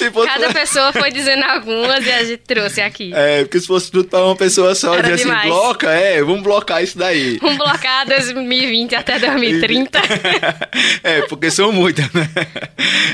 Cada 0.26 0.52
pessoa 0.52 0.92
foi 0.92 1.10
dizendo 1.10 1.44
algumas 1.44 2.06
e 2.06 2.10
a 2.10 2.24
gente 2.24 2.42
trouxe 2.42 2.80
aqui. 2.80 3.12
É, 3.14 3.42
porque 3.42 3.60
se 3.60 3.66
fosse 3.66 3.90
tudo 3.90 4.08
para 4.08 4.24
uma 4.24 4.36
pessoa 4.36 4.74
só, 4.74 4.98
dizer 5.00 5.14
assim, 5.14 5.48
bloca, 5.48 5.90
é, 5.90 6.22
vamos 6.22 6.42
blocar 6.42 6.82
isso 6.82 6.98
daí. 7.02 7.38
Vamos 7.38 7.58
blocar 7.58 8.06
2020 8.06 8.94
até 8.94 9.18
2030. 9.18 9.98
é, 11.02 11.22
porque 11.22 11.50
são 11.50 11.72
muitas, 11.72 12.10
né? 12.12 12.28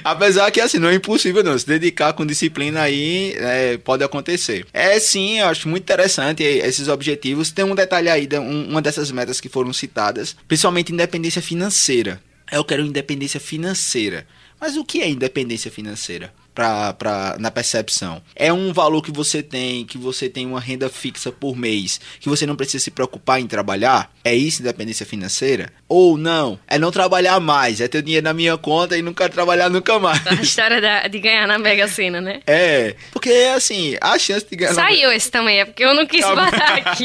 Apesar 0.04 0.50
que, 0.50 0.60
assim, 0.60 0.78
não 0.78 0.88
é 0.88 0.94
impossível 0.94 1.42
não. 1.42 1.58
Se 1.58 1.66
dedicar 1.66 2.12
com 2.12 2.26
disciplina 2.26 2.82
aí, 2.82 3.34
é, 3.36 3.78
pode 3.78 4.04
acontecer. 4.04 4.66
É 4.72 4.98
sim, 5.00 5.40
eu 5.40 5.46
acho 5.46 5.68
muito 5.68 5.82
interessante 5.82 6.42
esses 6.42 6.88
objetivos. 6.88 7.50
Tem 7.50 7.64
um 7.64 7.74
detalhe 7.74 8.08
aí, 8.08 8.28
uma 8.68 8.82
dessas 8.82 9.10
metas 9.10 9.40
que 9.40 9.48
foram 9.48 9.72
citadas, 9.72 10.36
principalmente 10.46 10.92
independência 10.92 11.42
financeira. 11.42 12.20
Eu 12.50 12.64
quero 12.64 12.82
independência 12.82 13.40
financeira. 13.40 14.26
Mas 14.60 14.76
o 14.76 14.84
que 14.84 15.00
é 15.00 15.08
independência 15.08 15.70
financeira? 15.70 16.32
Pra, 16.58 16.92
pra, 16.92 17.36
na 17.38 17.52
percepção? 17.52 18.20
É 18.34 18.52
um 18.52 18.72
valor 18.72 19.00
que 19.00 19.12
você 19.12 19.44
tem, 19.44 19.84
que 19.84 19.96
você 19.96 20.28
tem 20.28 20.44
uma 20.44 20.58
renda 20.58 20.88
fixa 20.88 21.30
por 21.30 21.56
mês, 21.56 22.00
que 22.18 22.28
você 22.28 22.46
não 22.46 22.56
precisa 22.56 22.82
se 22.82 22.90
preocupar 22.90 23.40
em 23.40 23.46
trabalhar? 23.46 24.10
É 24.24 24.34
isso 24.34 24.60
independência 24.60 25.06
financeira? 25.06 25.72
Ou 25.88 26.18
não? 26.18 26.58
É 26.66 26.76
não 26.76 26.90
trabalhar 26.90 27.38
mais, 27.38 27.80
é 27.80 27.86
ter 27.86 28.02
dinheiro 28.02 28.24
na 28.24 28.34
minha 28.34 28.58
conta 28.58 28.98
e 28.98 29.02
nunca 29.02 29.28
trabalhar 29.28 29.70
nunca 29.70 30.00
mais. 30.00 30.26
A 30.26 30.34
história 30.34 30.80
da, 30.80 31.06
de 31.06 31.20
ganhar 31.20 31.46
na 31.46 31.58
Mega 31.60 31.86
Sena, 31.86 32.20
né? 32.20 32.40
É, 32.44 32.96
porque 33.12 33.30
assim, 33.54 33.96
a 34.00 34.18
chance 34.18 34.44
de 34.44 34.56
ganhar 34.56 34.74
Saiu 34.74 35.10
na... 35.10 35.14
esse 35.14 35.30
também, 35.30 35.60
é 35.60 35.64
porque 35.64 35.84
eu 35.84 35.94
não 35.94 36.08
quis 36.08 36.26
botar 36.26 36.74
aqui. 36.74 37.04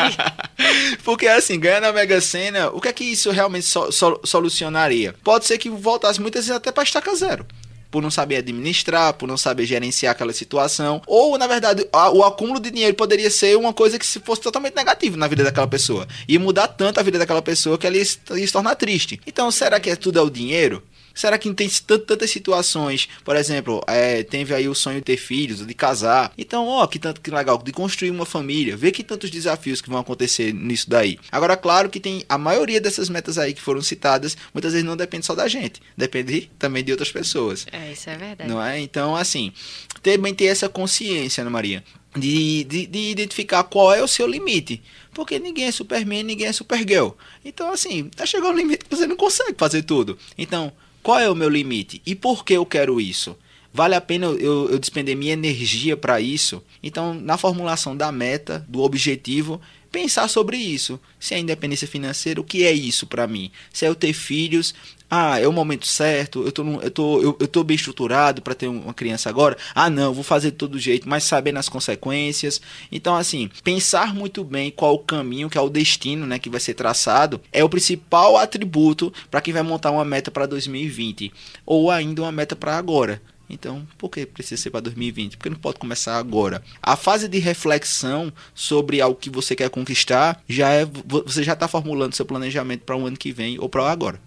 porque 1.06 1.28
assim, 1.28 1.60
ganhar 1.60 1.80
na 1.80 1.92
Mega 1.92 2.20
Sena, 2.20 2.70
o 2.72 2.82
que 2.82 2.88
é 2.88 2.94
que 2.94 3.04
isso 3.04 3.30
realmente 3.30 3.68
so, 3.68 3.92
so, 3.92 4.20
solucionaria? 4.24 5.14
Pode 5.24 5.46
ser 5.46 5.60
que 5.60 5.70
voltasse 5.70 6.20
muitas 6.20 6.48
vezes 6.48 6.58
até 6.58 6.72
para 6.72 6.82
estaca 6.82 7.14
zero 7.14 7.46
por 7.94 8.02
não 8.02 8.10
saber 8.10 8.38
administrar, 8.38 9.14
por 9.14 9.28
não 9.28 9.38
saber 9.38 9.68
gerenciar 9.68 10.14
aquela 10.14 10.34
situação, 10.34 11.00
ou 11.06 11.38
na 11.38 11.46
verdade 11.46 11.88
a, 11.94 12.10
o 12.10 12.24
acúmulo 12.24 12.60
de 12.60 12.72
dinheiro 12.72 12.96
poderia 12.96 13.30
ser 13.30 13.56
uma 13.56 13.72
coisa 13.72 14.00
que 14.00 14.06
se 14.06 14.20
fosse 14.20 14.42
totalmente 14.42 14.76
negativo 14.76 15.16
na 15.16 15.28
vida 15.28 15.44
daquela 15.44 15.68
pessoa 15.68 16.08
e 16.28 16.40
mudar 16.40 16.70
tanto 16.70 17.00
a 17.00 17.04
vida 17.04 17.20
daquela 17.20 17.44
pessoa 17.44 17.78
que 17.78 17.86
ela 17.86 17.96
ia, 17.96 18.02
ia 18.02 18.48
se 18.48 18.52
tornar 18.52 18.74
triste. 18.74 19.22
Então, 19.28 19.52
será 19.52 19.80
que 19.80 19.92
é 19.92 19.96
tudo 19.96 20.18
é 20.18 20.24
o 20.24 20.30
dinheiro? 20.32 20.82
Será 21.14 21.38
que 21.38 21.48
não 21.48 21.56
tem 21.56 21.70
tantas 21.70 22.32
situações? 22.32 23.08
Por 23.24 23.36
exemplo, 23.36 23.84
é, 23.88 24.24
teve 24.24 24.54
aí 24.54 24.68
o 24.68 24.74
sonho 24.74 24.98
de 24.98 25.04
ter 25.04 25.18
filhos, 25.18 25.66
de 25.66 25.74
casar. 25.74 26.34
Então, 26.38 26.68
ó, 26.68 26.88
que 26.88 26.98
tanto 26.98 27.22
que 27.22 27.30
legal, 27.30 27.58
de 27.58 27.72
construir 27.72 28.10
uma 28.10 28.26
família. 28.26 28.76
Ver 28.76 28.92
que 28.92 29.04
tantos 29.04 29.30
desafios 29.30 29.80
que 29.80 29.90
vão 29.90 30.00
acontecer 30.00 30.54
nisso 30.54 30.90
daí. 30.90 31.20
Agora, 31.32 31.56
claro 31.56 31.90
que 31.90 32.00
tem 32.00 32.24
a 32.28 32.38
maioria 32.38 32.82
dessas 32.82 33.10
metas 33.10 33.38
aí 33.38 33.54
que 33.54 33.62
foram 33.62 33.82
citadas, 33.82 34.36
muitas 34.54 34.74
vezes 34.74 34.86
não 34.86 34.98
depende 34.98 35.26
só 35.26 35.36
da 35.36 35.48
gente. 35.48 35.82
Depende 35.96 36.50
também 36.58 36.84
de 36.84 36.92
outras 36.92 37.12
pessoas. 37.12 37.66
É, 37.72 37.92
isso 37.92 38.10
é 38.10 38.18
verdade. 38.18 38.50
Não 38.50 38.62
é? 38.62 38.80
Então, 38.80 39.16
assim, 39.16 39.54
também 40.02 40.34
ter 40.34 40.46
essa 40.46 40.68
consciência, 40.68 41.42
Ana 41.42 41.52
Maria. 41.52 41.84
De, 42.16 42.64
de, 42.66 42.86
de, 42.86 43.00
identificar 43.10 43.64
qual 43.64 43.92
é 43.92 44.04
o 44.04 44.08
seu 44.08 44.28
limite. 44.28 44.84
Porque 45.16 45.40
ninguém 45.40 45.66
é 45.66 45.72
Superman, 45.72 46.24
ninguém 46.24 46.48
é 46.48 46.54
Supergirl. 46.54 47.10
Então, 47.44 47.72
assim, 47.72 48.08
tá 48.10 48.24
chegando 48.24 48.54
um 48.54 48.58
limite 48.58 48.86
que 48.86 48.96
você 48.96 49.08
não 49.08 49.16
consegue 49.16 49.56
fazer 49.58 49.82
tudo. 49.82 50.18
Então, 50.38 50.72
qual 51.04 51.20
é 51.20 51.30
o 51.30 51.36
meu 51.36 51.50
limite? 51.50 52.02
E 52.06 52.16
por 52.16 52.46
que 52.46 52.54
eu 52.54 52.66
quero 52.66 53.00
isso? 53.00 53.38
Vale 53.74 53.96
a 53.96 54.02
pena 54.02 54.28
eu, 54.28 54.70
eu 54.70 54.80
despender 54.80 55.18
minha 55.18 55.34
energia 55.34 55.98
para 55.98 56.22
isso? 56.22 56.64
Então, 56.82 57.14
na 57.14 57.38
formulação 57.38 57.98
da 57.98 58.12
meta, 58.12 58.66
do 58.70 58.82
objetivo, 58.82 59.60
pensar 59.94 60.28
sobre 60.28 60.58
isso. 60.58 61.00
Se 61.20 61.36
é 61.36 61.40
independência 61.40 61.88
financeira, 61.88 62.42
o 62.42 62.44
que 62.44 62.66
é 62.66 62.72
isso 62.72 63.06
para 63.06 63.28
mim? 63.28 63.52
Se 63.72 63.86
é 63.86 63.88
eu 63.88 63.96
ter 63.96 64.12
filhos, 64.12 64.74
ah, 65.10 65.40
é 65.40 65.48
o 65.48 65.54
momento 65.54 65.86
certo, 65.86 66.44
eu 66.44 66.52
tô, 66.52 66.64
eu 66.82 66.90
tô, 66.90 67.22
eu, 67.22 67.38
eu 67.40 67.48
tô 67.48 67.64
bem 67.64 67.76
estruturado 67.76 68.42
para 68.42 68.56
ter 68.56 68.68
uma 68.68 68.96
criança 68.96 69.30
agora. 69.30 69.56
Ah, 69.76 69.88
não, 69.88 70.12
vou 70.12 70.24
fazer 70.24 70.50
de 70.50 70.58
todo 70.58 70.80
jeito, 70.80 71.08
mas 71.08 71.24
sabendo 71.24 71.60
as 71.60 71.70
consequências. 71.70 72.60
Então, 72.92 73.16
assim, 73.16 73.52
pensar 73.64 74.16
muito 74.16 74.44
bem 74.44 74.72
qual 74.72 74.96
o 74.96 75.00
caminho, 75.00 75.52
que 75.52 75.58
é 75.60 75.62
o 75.62 75.70
destino, 75.70 76.26
né, 76.26 76.40
que 76.40 76.50
vai 76.50 76.60
ser 76.60 76.74
traçado, 76.74 77.40
é 77.52 77.64
o 77.64 77.70
principal 77.70 78.36
atributo 78.36 79.14
para 79.30 79.42
quem 79.42 79.54
vai 79.54 79.62
montar 79.62 79.92
uma 79.92 80.04
meta 80.04 80.32
para 80.32 80.48
2020 80.48 81.32
ou 81.64 81.92
ainda 81.92 82.24
uma 82.24 82.32
meta 82.32 82.56
para 82.56 82.76
agora. 82.76 83.22
Então, 83.54 83.88
por 83.98 84.10
que 84.10 84.26
precisa 84.26 84.62
ser 84.62 84.70
para 84.70 84.82
2020? 84.82 85.38
Porque 85.38 85.50
não 85.50 85.58
pode 85.58 85.80
começar 85.80 86.18
agora. 86.18 86.64
A 86.82 86.96
fase 86.96 87.28
de 87.28 87.40
reflexão 87.40 88.32
sobre 88.54 89.02
algo 89.02 89.20
que 89.20 89.30
você 89.30 89.56
quer 89.56 89.70
conquistar 89.70 90.42
já 90.48 90.70
é 90.70 90.86
você 90.86 91.44
já 91.44 91.54
está 91.54 91.68
formulando 91.68 92.16
seu 92.16 92.26
planejamento 92.26 92.82
para 92.82 92.96
o 92.96 93.02
um 93.02 93.06
ano 93.06 93.18
que 93.18 93.32
vem 93.32 93.60
ou 93.60 93.70
para 93.70 93.90
agora. 93.90 94.20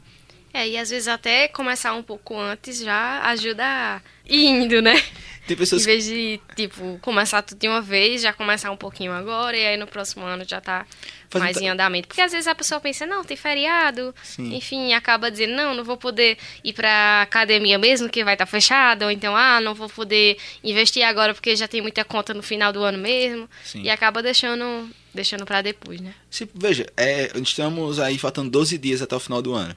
É, 0.57 0.67
e 0.67 0.79
às 0.79 0.89
vezes 0.89 1.07
até 1.07 1.49
começar 1.49 1.93
um 1.93 2.03
pouco 2.03 2.35
antes 2.35 2.79
já 2.79 3.21
ajuda 3.27 3.63
a 3.63 4.01
ir 4.27 4.47
indo, 4.47 4.81
né? 4.81 4.95
Tem 5.47 5.55
pessoas... 5.55 5.83
Em 5.83 5.85
vez 5.85 6.05
de, 6.07 6.41
tipo, 6.57 6.99
começar 7.03 7.43
tudo 7.43 7.59
de 7.59 7.69
uma 7.69 7.83
vez, 7.83 8.23
já 8.23 8.33
começar 8.33 8.71
um 8.71 8.77
pouquinho 8.77 9.13
agora, 9.13 9.55
e 9.55 9.67
aí 9.67 9.77
no 9.77 9.87
próximo 9.87 10.25
ano 10.25 10.45
já 10.49 10.59
tá 10.59 10.87
Faz 11.29 11.45
mais 11.45 11.57
em 11.59 11.69
andamento. 11.69 12.09
Porque 12.09 12.23
às 12.23 12.33
vezes 12.33 12.47
a 12.47 12.55
pessoa 12.55 12.81
pensa, 12.81 13.05
não, 13.05 13.23
tem 13.23 13.37
feriado, 13.37 14.15
Sim. 14.23 14.57
enfim, 14.57 14.95
acaba 14.95 15.31
dizendo, 15.31 15.55
não, 15.55 15.75
não 15.75 15.85
vou 15.85 15.99
poder 15.99 16.39
ir 16.65 16.73
pra 16.73 17.21
academia 17.21 17.79
mesmo, 17.79 18.09
que 18.09 18.25
vai 18.25 18.35
estar 18.35 18.47
tá 18.47 18.51
fechado, 18.51 19.05
ou 19.05 19.11
então, 19.11 19.37
ah, 19.37 19.61
não 19.61 19.75
vou 19.75 19.91
poder 19.91 20.39
investir 20.65 21.03
agora 21.05 21.35
porque 21.35 21.55
já 21.55 21.69
tem 21.69 21.83
muita 21.83 22.03
conta 22.03 22.33
no 22.33 22.43
final 22.43 22.73
do 22.73 22.83
ano 22.83 22.97
mesmo, 22.97 23.47
Sim. 23.63 23.83
e 23.83 23.91
acaba 23.91 24.23
deixando 24.23 24.89
deixando 25.15 25.47
para 25.47 25.63
depois, 25.63 26.01
né? 26.01 26.15
Se, 26.31 26.49
veja, 26.55 26.87
é, 26.97 27.31
estamos 27.37 27.99
aí 27.99 28.19
faltando 28.19 28.51
12 28.51 28.77
dias 28.77 29.01
até 29.01 29.17
o 29.17 29.21
final 29.21 29.41
do 29.41 29.55
ano. 29.55 29.75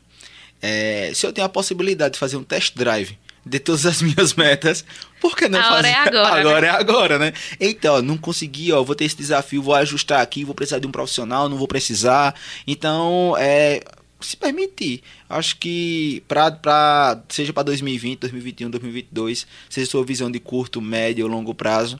É, 0.62 1.12
se 1.13 1.26
eu 1.26 1.34
tenho 1.34 1.45
a 1.45 1.50
possibilidade 1.50 2.13
de 2.13 2.19
fazer 2.19 2.38
um 2.38 2.43
test 2.43 2.76
drive 2.76 3.17
de 3.45 3.60
todas 3.60 3.86
as 3.86 4.02
minhas 4.04 4.34
metas, 4.34 4.86
por 5.19 5.36
que 5.36 5.48
não 5.48 5.60
a 5.60 5.63
fazer? 5.63 5.76
Hora 5.76 5.88
é 5.88 5.95
agora, 5.95 6.39
agora 6.39 6.62
né? 6.62 6.67
é 6.67 6.72
agora, 6.72 7.19
né? 7.19 7.34
Então, 7.60 7.95
ó, 7.95 8.02
não 8.02 8.17
consegui, 8.17 8.72
ó, 8.72 8.84
vou 8.84 8.95
ter 8.95 9.06
esse 9.06 9.15
desafio, 9.17 9.62
vou 9.62 9.76
ajustar 9.76 10.22
aqui, 10.22 10.43
vou 10.43 10.56
precisar 10.56 10.80
de 10.80 10.88
um 10.88 10.91
profissional, 10.91 11.50
não 11.50 11.58
vou 11.58 11.67
precisar. 11.67 12.36
Então, 12.67 13.36
é, 13.38 13.82
se 14.19 14.36
permitir. 14.36 15.02
Acho 15.30 15.58
que 15.58 16.24
pra, 16.28 16.52
pra, 16.52 17.22
seja 17.30 17.54
para 17.54 17.63
2020, 17.63 18.19
2021, 18.19 18.69
2022, 18.69 19.48
seja 19.69 19.89
sua 19.89 20.04
visão 20.04 20.30
de 20.30 20.39
curto, 20.39 20.82
médio 20.82 21.26
ou 21.26 21.32
longo 21.32 21.54
prazo, 21.54 22.00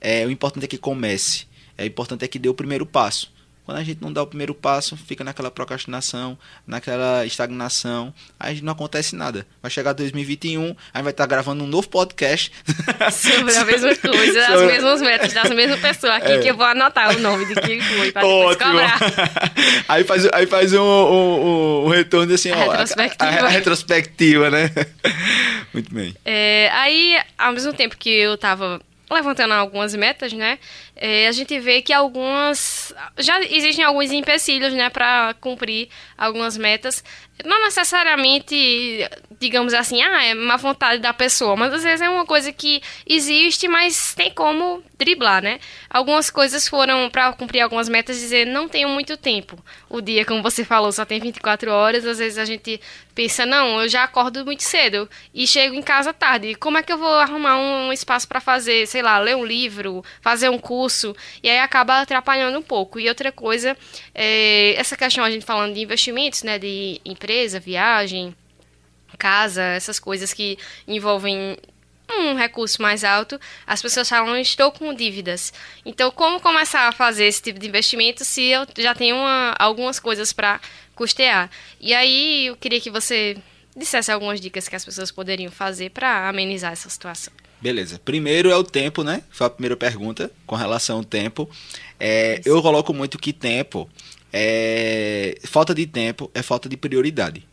é, 0.00 0.26
o 0.26 0.30
importante 0.30 0.64
é 0.64 0.68
que 0.68 0.78
comece. 0.78 1.46
É, 1.76 1.84
o 1.84 1.86
importante 1.86 2.24
é 2.24 2.28
que 2.28 2.38
dê 2.38 2.48
o 2.48 2.54
primeiro 2.54 2.86
passo. 2.86 3.34
Quando 3.66 3.78
a 3.78 3.82
gente 3.82 4.00
não 4.00 4.12
dá 4.12 4.22
o 4.22 4.26
primeiro 4.28 4.54
passo, 4.54 4.96
fica 4.96 5.24
naquela 5.24 5.50
procrastinação, 5.50 6.38
naquela 6.64 7.26
estagnação, 7.26 8.14
aí 8.38 8.62
não 8.62 8.72
acontece 8.72 9.16
nada. 9.16 9.44
Vai 9.60 9.68
chegar 9.72 9.92
2021, 9.92 10.76
aí 10.94 11.02
vai 11.02 11.10
estar 11.10 11.26
gravando 11.26 11.64
um 11.64 11.66
novo 11.66 11.88
podcast. 11.88 12.52
Sobre 13.10 13.56
a 13.56 13.64
mesma 13.64 13.96
coisa, 13.96 14.46
Sobre... 14.46 14.54
as 14.54 14.62
mesmas 14.62 15.02
metas 15.02 15.32
das 15.32 15.50
mesmas 15.50 15.80
pessoas 15.80 16.12
aqui, 16.12 16.30
é. 16.30 16.38
que 16.38 16.48
eu 16.48 16.56
vou 16.56 16.64
anotar 16.64 17.16
o 17.16 17.18
nome 17.18 17.44
de 17.44 17.56
quem 17.56 17.80
foi, 17.80 18.12
para 18.12 18.22
depois 18.22 18.56
cobrar. 18.56 19.00
aí 19.88 20.04
faz, 20.04 20.28
aí 20.32 20.46
faz 20.46 20.72
um, 20.72 20.80
um, 20.80 21.86
um 21.86 21.88
retorno 21.88 22.32
assim, 22.32 22.52
a 22.52 22.58
ó, 22.58 22.70
retrospectiva. 22.70 23.30
A, 23.32 23.34
a, 23.34 23.46
a, 23.46 23.48
retrospectiva, 23.48 24.48
né? 24.48 24.70
Muito 25.74 25.92
bem. 25.92 26.14
É, 26.24 26.70
aí, 26.72 27.18
ao 27.36 27.52
mesmo 27.52 27.72
tempo 27.72 27.96
que 27.96 28.10
eu 28.10 28.38
tava 28.38 28.80
levantando 29.10 29.54
algumas 29.54 29.94
metas, 29.94 30.32
né? 30.32 30.58
É, 30.98 31.28
a 31.28 31.32
gente 31.32 31.58
vê 31.60 31.82
que 31.82 31.92
algumas 31.92 32.94
já 33.18 33.38
existem 33.42 33.84
alguns 33.84 34.10
empecilhos, 34.12 34.72
né, 34.72 34.88
para 34.88 35.34
cumprir 35.40 35.90
algumas 36.16 36.56
metas. 36.56 37.04
Não 37.44 37.62
necessariamente, 37.64 39.06
digamos 39.38 39.74
assim, 39.74 40.00
ah, 40.02 40.24
é 40.24 40.32
má 40.32 40.56
vontade 40.56 41.02
da 41.02 41.12
pessoa, 41.12 41.54
mas 41.54 41.74
às 41.74 41.82
vezes 41.82 42.00
é 42.00 42.08
uma 42.08 42.24
coisa 42.24 42.50
que 42.50 42.80
existe, 43.06 43.68
mas 43.68 44.14
tem 44.14 44.30
como 44.30 44.82
driblar, 44.96 45.42
né? 45.42 45.60
Algumas 45.90 46.30
coisas 46.30 46.66
foram 46.66 47.10
para 47.10 47.30
cumprir 47.34 47.60
algumas 47.60 47.90
metas 47.90 48.18
dizer 48.18 48.46
não 48.46 48.66
tenho 48.66 48.88
muito 48.88 49.18
tempo. 49.18 49.62
O 49.90 50.00
dia, 50.00 50.24
como 50.24 50.42
você 50.42 50.64
falou, 50.64 50.90
só 50.90 51.04
tem 51.04 51.20
24 51.20 51.70
horas, 51.70 52.06
às 52.06 52.18
vezes 52.18 52.38
a 52.38 52.46
gente 52.46 52.80
pensa, 53.14 53.44
não, 53.44 53.82
eu 53.82 53.88
já 53.88 54.04
acordo 54.04 54.42
muito 54.44 54.62
cedo 54.62 55.08
e 55.34 55.46
chego 55.46 55.74
em 55.74 55.82
casa 55.82 56.14
tarde. 56.14 56.54
Como 56.54 56.78
é 56.78 56.82
que 56.82 56.92
eu 56.92 56.98
vou 56.98 57.12
arrumar 57.14 57.58
um 57.58 57.92
espaço 57.92 58.26
para 58.26 58.40
fazer, 58.40 58.86
sei 58.86 59.02
lá, 59.02 59.18
ler 59.18 59.36
um 59.36 59.44
livro, 59.44 60.02
fazer 60.22 60.48
um 60.48 60.58
curso? 60.58 60.85
E 61.42 61.48
aí 61.48 61.58
acaba 61.58 62.00
atrapalhando 62.00 62.58
um 62.58 62.62
pouco. 62.62 62.98
E 62.98 63.08
outra 63.08 63.32
coisa, 63.32 63.76
é, 64.14 64.74
essa 64.76 64.96
questão 64.96 65.24
a 65.24 65.30
gente 65.30 65.44
falando 65.44 65.74
de 65.74 65.80
investimentos, 65.80 66.42
né, 66.42 66.58
de 66.58 67.00
empresa, 67.04 67.60
viagem, 67.60 68.34
casa, 69.16 69.62
essas 69.62 69.98
coisas 69.98 70.32
que 70.32 70.58
envolvem 70.86 71.56
um 72.08 72.34
recurso 72.34 72.80
mais 72.80 73.02
alto, 73.02 73.40
as 73.66 73.82
pessoas 73.82 74.08
falam, 74.08 74.36
estou 74.38 74.70
com 74.70 74.94
dívidas. 74.94 75.52
Então, 75.84 76.10
como 76.10 76.40
começar 76.40 76.88
a 76.88 76.92
fazer 76.92 77.26
esse 77.26 77.42
tipo 77.42 77.58
de 77.58 77.66
investimento 77.66 78.24
se 78.24 78.44
eu 78.44 78.66
já 78.78 78.94
tenho 78.94 79.16
uma, 79.16 79.54
algumas 79.58 79.98
coisas 79.98 80.32
para 80.32 80.60
custear? 80.94 81.50
E 81.80 81.92
aí, 81.94 82.46
eu 82.46 82.56
queria 82.56 82.80
que 82.80 82.90
você 82.90 83.36
dissesse 83.76 84.10
algumas 84.10 84.40
dicas 84.40 84.68
que 84.68 84.76
as 84.76 84.84
pessoas 84.84 85.10
poderiam 85.10 85.50
fazer 85.50 85.90
para 85.90 86.28
amenizar 86.28 86.72
essa 86.72 86.88
situação. 86.88 87.32
Beleza. 87.60 88.00
Primeiro 88.04 88.50
é 88.50 88.56
o 88.56 88.62
tempo, 88.62 89.02
né? 89.02 89.22
Foi 89.30 89.46
a 89.46 89.50
primeira 89.50 89.76
pergunta 89.76 90.30
com 90.46 90.54
relação 90.54 90.98
ao 90.98 91.04
tempo. 91.04 91.48
É, 91.98 92.40
eu 92.44 92.60
coloco 92.62 92.92
muito 92.92 93.18
que 93.18 93.32
tempo 93.32 93.88
é 94.32 95.38
falta 95.44 95.74
de 95.74 95.86
tempo 95.86 96.30
é 96.34 96.42
falta 96.42 96.68
de 96.68 96.76
prioridade. 96.76 97.46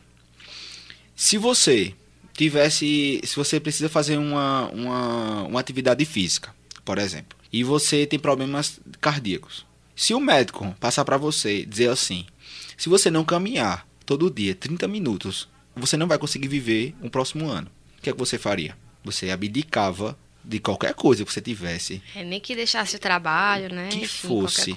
Se 1.16 1.38
você 1.38 1.94
tivesse, 2.34 3.20
se 3.24 3.36
você 3.36 3.58
precisa 3.60 3.88
fazer 3.88 4.18
uma, 4.18 4.68
uma, 4.70 5.42
uma 5.44 5.60
atividade 5.60 6.04
física, 6.04 6.54
por 6.84 6.98
exemplo, 6.98 7.38
e 7.52 7.62
você 7.62 8.06
tem 8.06 8.18
problemas 8.18 8.80
cardíacos, 9.00 9.64
se 9.96 10.12
o 10.12 10.20
médico 10.20 10.74
passar 10.80 11.04
para 11.04 11.16
você 11.16 11.64
dizer 11.64 11.88
assim, 11.88 12.26
se 12.76 12.88
você 12.88 13.10
não 13.10 13.24
caminhar 13.24 13.86
todo 14.04 14.30
dia 14.30 14.54
30 14.54 14.88
minutos, 14.88 15.48
você 15.74 15.96
não 15.96 16.08
vai 16.08 16.18
conseguir 16.18 16.48
viver 16.48 16.94
um 17.00 17.08
próximo 17.08 17.48
ano. 17.48 17.70
O 17.98 18.02
que 18.02 18.10
é 18.10 18.12
que 18.12 18.18
você 18.18 18.36
faria? 18.36 18.76
Você 19.04 19.30
abdicava 19.30 20.18
de 20.44 20.58
qualquer 20.58 20.94
coisa 20.94 21.24
que 21.24 21.32
você 21.32 21.40
tivesse. 21.40 22.02
É, 22.14 22.22
nem 22.22 22.38
que 22.40 22.54
deixasse 22.54 22.96
o 22.96 22.98
trabalho, 22.98 23.74
né? 23.74 23.88
Que 23.88 23.98
Enfim, 23.98 24.28
fosse. 24.28 24.76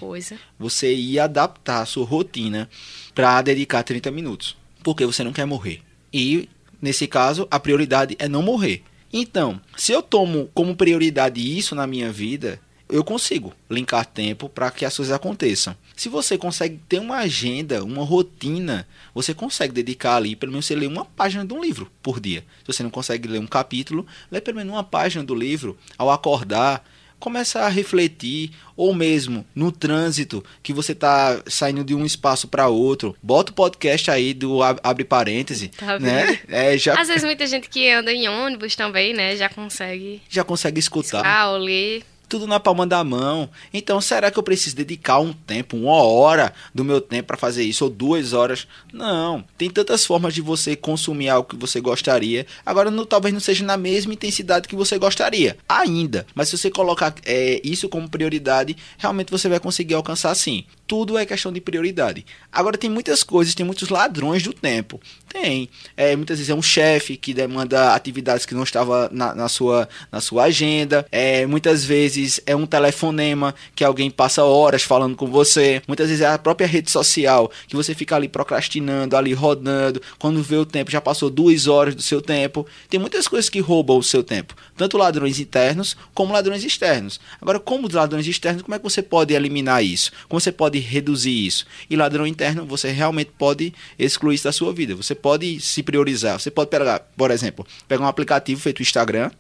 Você 0.58 0.94
ia 0.94 1.26
adaptar 1.26 1.82
a 1.82 1.86
sua 1.86 2.06
rotina 2.06 2.70
para 3.14 3.42
dedicar 3.42 3.84
30 3.84 4.10
minutos. 4.12 4.56
Porque 4.84 5.06
você 5.06 5.24
não 5.24 5.34
quer 5.34 5.46
morrer. 5.46 5.82
E, 6.14 6.48
nesse 6.82 7.08
caso, 7.08 7.48
a 7.52 7.60
prioridade 7.60 8.16
é 8.20 8.28
não 8.28 8.42
morrer. 8.42 8.84
Então, 9.12 9.60
se 9.76 9.92
eu 9.92 10.02
tomo 10.02 10.50
como 10.54 10.76
prioridade 10.76 11.42
isso 11.42 11.76
na 11.76 11.88
minha 11.88 12.12
vida, 12.12 12.60
eu 12.90 13.04
consigo 13.04 13.54
linkar 13.70 14.06
tempo 14.06 14.48
para 14.50 14.72
que 14.72 14.86
as 14.86 14.96
coisas 14.96 15.14
aconteçam. 15.14 15.76
Se 15.96 16.10
você 16.10 16.38
consegue 16.38 16.80
ter 16.88 17.00
uma 17.00 17.18
agenda, 17.18 17.84
uma 17.84 18.04
rotina, 18.04 18.88
você 19.14 19.34
consegue 19.34 19.74
dedicar 19.74 20.16
ali, 20.16 20.36
pelo 20.36 20.52
menos 20.52 20.66
você 20.66 20.76
lê 20.76 20.88
uma 20.88 21.06
página 21.06 21.46
de 21.46 21.54
um 21.54 21.62
livro 21.62 21.92
por 22.02 22.20
dia. 22.20 22.44
Se 22.60 22.74
você 22.74 22.84
não 22.84 22.90
consegue 22.90 23.28
ler 23.28 23.40
um 23.40 23.48
capítulo, 23.48 24.06
lê 24.32 24.40
pelo 24.40 24.58
menos 24.58 24.74
uma 24.74 24.84
página 24.84 25.24
do 25.24 25.36
livro 25.36 25.78
ao 25.98 26.10
acordar. 26.10 26.84
Começa 27.20 27.62
a 27.62 27.68
refletir, 27.68 28.52
ou 28.76 28.94
mesmo 28.94 29.44
no 29.56 29.72
trânsito, 29.72 30.46
que 30.62 30.72
você 30.72 30.92
está 30.92 31.42
saindo 31.48 31.84
de 31.84 31.96
um 31.96 32.06
espaço 32.06 32.48
para 32.48 32.68
outro. 32.68 33.18
Bota 33.24 33.52
o 33.52 33.56
podcast 33.56 34.12
aí 34.12 34.36
do 34.36 34.62
Abre 34.62 35.04
Parêntese. 35.04 35.70
Tá 35.70 35.98
né? 35.98 36.40
É, 36.48 36.78
já... 36.78 36.94
Às 36.94 37.08
vezes 37.08 37.24
muita 37.24 37.48
gente 37.48 37.70
que 37.70 37.90
anda 37.90 38.14
em 38.14 38.30
ônibus 38.30 38.76
também, 38.76 39.16
né? 39.16 39.36
Já 39.36 39.50
consegue. 39.50 40.22
Já 40.30 40.44
consegue 40.44 40.80
escutar. 40.80 41.26
Ah, 41.26 41.50
ler 41.58 42.04
tudo 42.28 42.48
na 42.48 42.60
palma 42.60 42.86
da 42.86 43.04
mão. 43.04 43.50
Então, 43.74 44.02
será 44.02 44.30
que 44.30 44.38
eu 44.38 44.44
preciso 44.44 44.76
dedicar 44.76 45.20
um 45.20 45.34
tempo, 45.34 45.78
uma 45.78 46.04
hora 46.04 46.54
do 46.74 46.84
meu 46.84 47.00
tempo 47.00 47.28
para 47.28 47.38
fazer 47.38 47.64
isso, 47.64 47.84
ou 47.84 47.90
duas 47.90 48.34
horas? 48.34 48.68
Não. 48.92 49.44
Tem 49.58 49.70
tantas 49.70 50.06
formas 50.06 50.34
de 50.34 50.42
você 50.42 50.76
consumir 50.76 51.30
algo 51.30 51.50
que 51.50 51.56
você 51.56 51.80
gostaria. 51.80 52.46
Agora, 52.66 52.92
não, 52.92 53.06
talvez 53.06 53.34
não 53.34 53.40
seja 53.40 53.64
na 53.64 53.78
mesma 53.78 54.14
intensidade 54.14 54.68
que 54.68 54.76
você 54.76 54.98
gostaria, 54.98 55.58
ainda. 55.68 56.26
Mas 56.36 56.50
se 56.50 56.58
você 56.58 56.70
colocar 56.70 57.14
é, 57.26 57.62
isso 57.64 57.90
como 57.90 58.10
prioridade, 58.10 58.76
realmente 58.98 59.32
você 59.32 59.48
vai 59.48 59.60
conseguir 59.60 59.94
alcançar 59.94 60.34
sim. 60.36 60.66
Tudo 60.88 61.18
é 61.18 61.26
questão 61.26 61.52
de 61.52 61.60
prioridade. 61.60 62.26
Agora, 62.52 62.78
tem 62.78 62.90
muitas 62.90 63.22
coisas, 63.22 63.54
tem 63.54 63.66
muitos 63.66 63.90
ladrões 63.90 64.42
do 64.42 64.54
tempo. 64.54 65.00
Tem. 65.28 65.70
É, 65.98 66.16
muitas 66.16 66.38
vezes 66.40 66.50
é 66.50 66.56
um 66.56 66.62
chefe 66.62 67.18
que 67.18 67.34
demanda 67.34 67.94
atividades 67.94 68.46
que 68.46 68.56
não 68.56 68.64
estava 68.64 69.10
na, 69.12 69.36
na, 69.36 69.50
sua, 69.50 69.90
na 70.10 70.22
sua 70.22 70.46
agenda. 70.46 71.06
É, 71.12 71.46
muitas 71.46 71.84
vezes 71.84 72.40
é 72.46 72.56
um 72.56 72.66
telefonema 72.66 73.54
que 73.76 73.84
alguém 73.84 74.10
passa 74.10 74.44
horas 74.44 74.84
falando 74.84 75.16
com 75.16 75.28
você. 75.28 75.82
Muitas 75.88 76.08
vezes 76.08 76.24
é 76.24 76.28
a 76.28 76.38
própria 76.38 76.66
rede 76.66 76.90
social 76.90 77.52
que 77.68 77.76
você 77.76 77.94
fica 77.94 78.16
ali 78.16 78.30
procrastinando, 78.30 79.18
ali 79.18 79.34
rodando. 79.34 80.02
Quando 80.18 80.42
vê 80.42 80.56
o 80.56 80.66
tempo, 80.66 80.90
já 80.90 81.02
passou 81.02 81.30
duas 81.30 81.68
horas 81.68 81.94
do 81.94 82.02
seu 82.02 82.22
tempo. 82.22 82.66
Tem 82.90 83.00
muitas 83.00 83.28
coisas 83.28 83.50
que 83.50 83.60
roubam 83.60 83.98
o 83.98 84.04
seu 84.04 84.24
tempo. 84.24 84.56
Tanto 84.78 84.98
ladrões 84.98 85.40
internos 85.40 85.98
como 86.14 86.32
ladrões 86.32 86.64
externos. 86.64 87.20
Agora, 87.42 87.60
como 87.60 87.90
ladrões 87.92 88.26
externos, 88.26 88.62
como 88.62 88.76
é 88.76 88.78
que 88.78 88.84
você 88.84 89.02
pode 89.02 89.34
eliminar 89.34 89.84
isso? 89.84 90.12
Como 90.30 90.40
você 90.40 90.52
pode 90.52 90.77
reduzir 90.80 91.46
isso? 91.46 91.66
E 91.90 91.96
ladrão 91.96 92.28
interno, 92.28 92.66
você 92.66 92.92
realmente 92.92 93.32
pode 93.38 93.74
excluir 93.98 94.36
isso 94.36 94.44
da 94.44 94.52
sua 94.52 94.74
vida. 94.74 94.96
Você 94.96 95.16
pode 95.16 95.38
pode 95.38 95.60
se 95.60 95.84
priorizar. 95.84 96.40
Você 96.40 96.50
pode 96.50 96.70
pegar, 96.70 97.00
por 97.16 97.32
exemplo, 97.32 97.66
pegar 97.88 98.04
um 98.04 98.08
aplicativo 98.08 98.60
feito 98.60 98.82
Instagram 98.82 99.32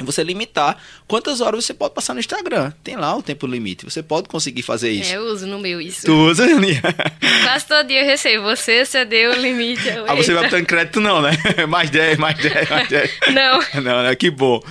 você 0.00 0.24
limitar 0.24 0.78
quantas 1.06 1.40
horas 1.40 1.64
você 1.64 1.74
pode 1.74 1.94
passar 1.94 2.14
no 2.14 2.20
Instagram. 2.20 2.72
Tem 2.82 2.96
lá 2.96 3.14
o 3.14 3.22
tempo 3.22 3.46
limite. 3.46 3.84
Você 3.84 4.02
pode 4.02 4.28
conseguir 4.28 4.62
fazer 4.62 4.90
isso. 4.90 5.12
É, 5.12 5.16
eu 5.16 5.24
uso 5.24 5.46
no 5.46 5.58
meu 5.58 5.80
isso. 5.80 6.06
Tu 6.06 6.12
usa, 6.12 6.44
Aninha? 6.44 6.80
Quase 7.44 7.66
todo 7.66 7.86
dia 7.86 8.00
eu 8.00 8.06
recebo. 8.06 8.44
Você 8.44 8.86
cedeu 8.86 9.32
o 9.32 9.34
limite. 9.34 9.86
Eu, 9.86 10.06
ah, 10.08 10.14
você 10.14 10.32
vai 10.32 10.44
botando 10.44 10.64
crédito 10.64 11.00
não, 11.00 11.20
né? 11.20 11.32
mais 11.68 11.90
10, 11.90 12.18
mais 12.18 12.38
10, 12.38 12.70
mais 12.70 12.88
10. 12.88 13.10
não. 13.34 13.82
Não, 13.82 14.02
né? 14.02 14.14
Que 14.16 14.30
bom. 14.30 14.62